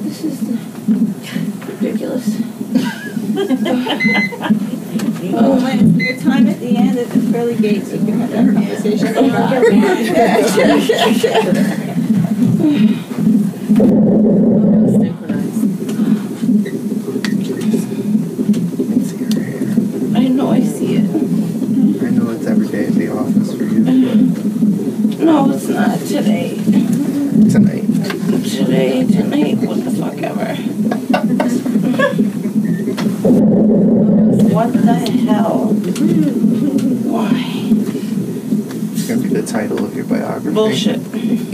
This 0.04 0.24
is 0.24 0.42
ridiculous. 1.68 2.28
Oh, 5.36 5.60
when 5.64 6.00
your 6.00 6.16
time 6.18 6.48
at 6.48 6.60
the 6.60 6.78
end 6.78 6.98
at 7.00 7.10
the 7.10 7.20
pearly 7.32 7.56
gates, 7.56 7.92
you 7.94 8.00
can 8.00 8.20
have 8.20 8.32
that 8.32 8.54
conversation. 8.54 9.14
I 20.16 20.28
know 20.28 20.52
I 20.52 20.62
see 20.62 20.98
it. 20.98 21.10
I 22.04 22.10
know 22.12 22.30
it's 22.32 22.46
every 22.46 22.68
day 22.68 22.86
at 22.88 22.94
the 22.94 23.10
office 23.10 23.56
for 23.56 23.64
you. 23.64 23.80
No, 25.26 25.50
it's 25.52 25.68
not 25.68 26.00
today. 26.00 26.56
Tonight. 27.50 27.88
Today, 28.44 29.06
tonight, 29.08 29.58
what 29.58 29.84
the 29.84 29.92
fuck 29.92 30.22
ever. 30.22 30.56
What 34.54 34.74
the 34.74 34.94
hell? 35.28 35.68
Why? 37.12 37.32
It's 38.94 39.08
gonna 39.08 39.22
be 39.22 39.30
the 39.30 39.44
title 39.46 39.84
of 39.84 39.96
your 39.96 40.06
biography. 40.06 40.54
Bullshit. 40.54 41.02
Bullshit. 41.04 41.52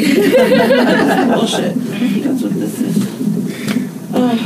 That's 2.24 2.42
what 2.44 2.54
this 2.54 2.80
is. 2.82 2.98
Ugh. 4.14 4.40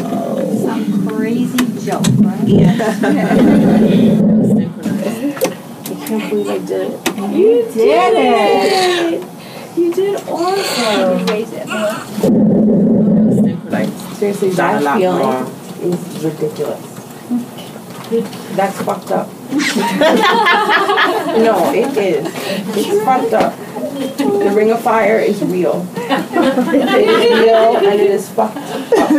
Oh. 0.00 0.64
Some 0.64 1.08
crazy 1.08 1.66
joke, 1.84 2.06
right? 2.18 2.48
Yes. 2.48 2.80
I 5.86 5.88
can't 6.06 6.30
believe 6.30 6.48
I 6.48 6.58
did 6.58 6.92
it. 6.92 7.00
You 7.34 7.62
did 7.72 8.14
it! 8.16 9.22
You 9.76 9.92
did 9.92 10.20
awesome. 10.28 11.26
Raise 11.26 11.52
it. 11.52 11.66
Like 13.70 13.88
seriously, 14.54 14.84
that 14.84 14.98
feeling 14.98 15.92
is 15.92 16.24
ridiculous. 16.24 16.82
That's 18.56 18.80
fucked 18.82 19.10
up. 19.10 19.28
no, 21.40 21.72
it 21.74 21.96
is. 21.96 22.26
It's 22.76 23.04
fucked 23.04 23.32
up. 23.32 23.54
The 24.18 24.52
ring 24.54 24.70
of 24.70 24.80
fire 24.82 25.18
is 25.18 25.42
real. 25.42 25.86
It 25.96 27.08
is 27.08 27.38
real 27.40 27.76
and 27.76 28.00
it 28.00 28.10
is 28.10 28.28
fucked 28.28 28.56
up. 28.56 29.10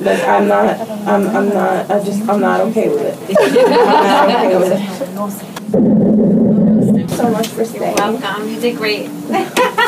Like 0.00 0.22
I'm 0.24 0.48
not, 0.48 0.80
I'm, 1.06 1.28
I'm 1.28 1.48
not, 1.48 1.90
I 1.90 2.02
just, 2.04 2.28
I'm 2.28 2.40
not 2.40 2.60
okay 2.62 2.88
with 2.88 3.02
it. 3.02 3.16
I'm 3.38 4.04
not 4.04 4.28
okay 4.30 4.56
with 4.58 4.72
it. 4.72 5.48
So 7.12 7.30
much 7.30 7.48
for 7.48 7.64
staying. 7.64 7.94
Welcome. 7.94 8.48
You 8.48 8.58
did 8.58 8.76
great. 8.76 9.08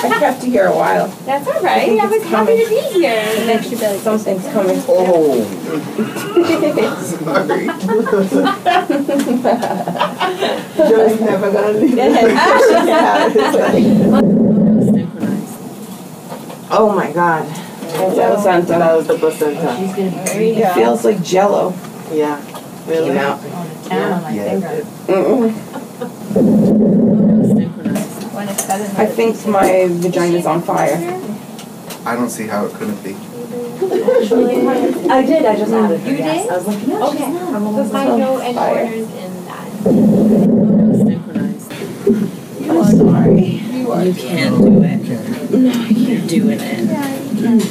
I 0.04 0.08
kept 0.18 0.44
you 0.44 0.50
here 0.50 0.66
a 0.66 0.74
while. 0.74 1.06
That's 1.24 1.46
all 1.48 1.62
right. 1.62 1.98
I 1.98 2.06
was 2.06 2.22
happy 2.24 2.58
to 2.62 2.68
be 2.68 2.80
here. 2.98 3.18
And 3.18 3.48
then 3.48 3.62
she's 3.62 3.80
like, 3.80 4.00
something's 4.00 4.46
coming. 4.48 4.82
Oh. 4.88 5.42
Sorry. 7.24 7.66
Joe's 10.76 11.20
never 11.20 11.50
gonna 11.52 11.78
leave. 11.78 11.96
Oh 16.76 16.92
my 16.94 17.12
god. 17.12 17.46
That's 17.46 18.18
El 18.18 18.40
Santo. 18.42 18.78
That 18.78 18.96
was 18.96 19.06
the 19.06 19.16
placenta. 19.16 19.60
There 19.94 20.42
you 20.42 20.54
It 20.54 20.58
go. 20.62 20.74
feels 20.74 21.04
like 21.04 21.22
jello. 21.22 21.72
Yeah. 22.10 22.40
Really? 22.88 23.08
Came 23.10 23.18
out. 23.18 23.40
Yeah. 23.86 24.30
it 24.32 24.60
did. 24.60 24.84
Mm-mm. 25.06 25.52
When 28.44 28.52
it's 28.52 28.66
better 28.66 28.84
than 28.84 28.96
I 28.96 29.06
think 29.06 29.46
my 29.46 29.86
vagina's 29.88 30.44
on 30.44 30.60
fire. 30.60 30.96
I 32.04 32.14
don't 32.14 32.28
see 32.28 32.46
how 32.46 32.66
it 32.66 32.74
couldn't 32.74 33.02
be. 33.02 33.14
I 33.14 33.16
did, 35.24 35.46
I 35.46 35.56
just 35.56 35.72
added 35.72 36.00
her, 36.00 36.10
You 36.10 36.16
yes. 36.18 36.42
did? 36.42 36.52
I 36.52 36.56
was 36.58 36.66
like, 36.66 36.86
no, 36.86 37.10
she's 37.12 37.20
Okay. 37.22 37.32
not. 37.32 37.54
I'm 37.54 37.62
So 37.62 37.66
almost 37.68 37.92
find 37.92 38.08
on 38.10 38.18
no 38.20 38.36
any 38.40 38.54
fire. 38.54 38.84
orders 38.84 39.10
in 39.14 39.44
that. 39.46 39.66
I'm 42.68 42.84
sorry. 42.98 43.48
You 43.48 44.12
can't 44.12 44.58
do 44.58 44.82
it. 44.84 45.50
No, 45.50 45.72
you're 45.86 46.26
doing 46.26 46.60
it. 46.60 46.84
Yeah, 46.84 47.14
you're 47.16 47.34
doing 47.40 47.60
it. 47.60 47.64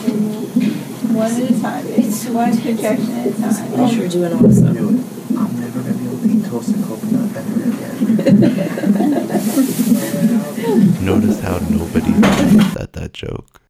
one 1.13 1.31
at 1.31 1.51
a 1.51 1.53
time. 1.61 1.85
It's 1.89 2.25
one 2.29 2.57
contraction 2.57 3.11
at 3.11 3.27
a 3.27 3.29
time. 3.39 3.89
You're 3.95 4.09
doing 4.09 4.33
awesome. 4.33 4.73
Knew 4.73 4.89
it. 4.89 4.95
I'm 5.37 5.53
never 5.59 5.81
gonna 5.83 5.93
be 5.93 6.05
able 6.07 6.17
to 6.17 6.27
eat 6.29 6.45
toasted 6.45 6.81
coconut 6.83 7.37
ever 7.37 7.63
again. 7.69 7.89
Notice 10.63 11.41
how 11.41 11.57
nobody 11.69 12.13
laughed 12.13 12.79
at 12.79 12.93
that 12.93 13.13
joke. 13.13 13.62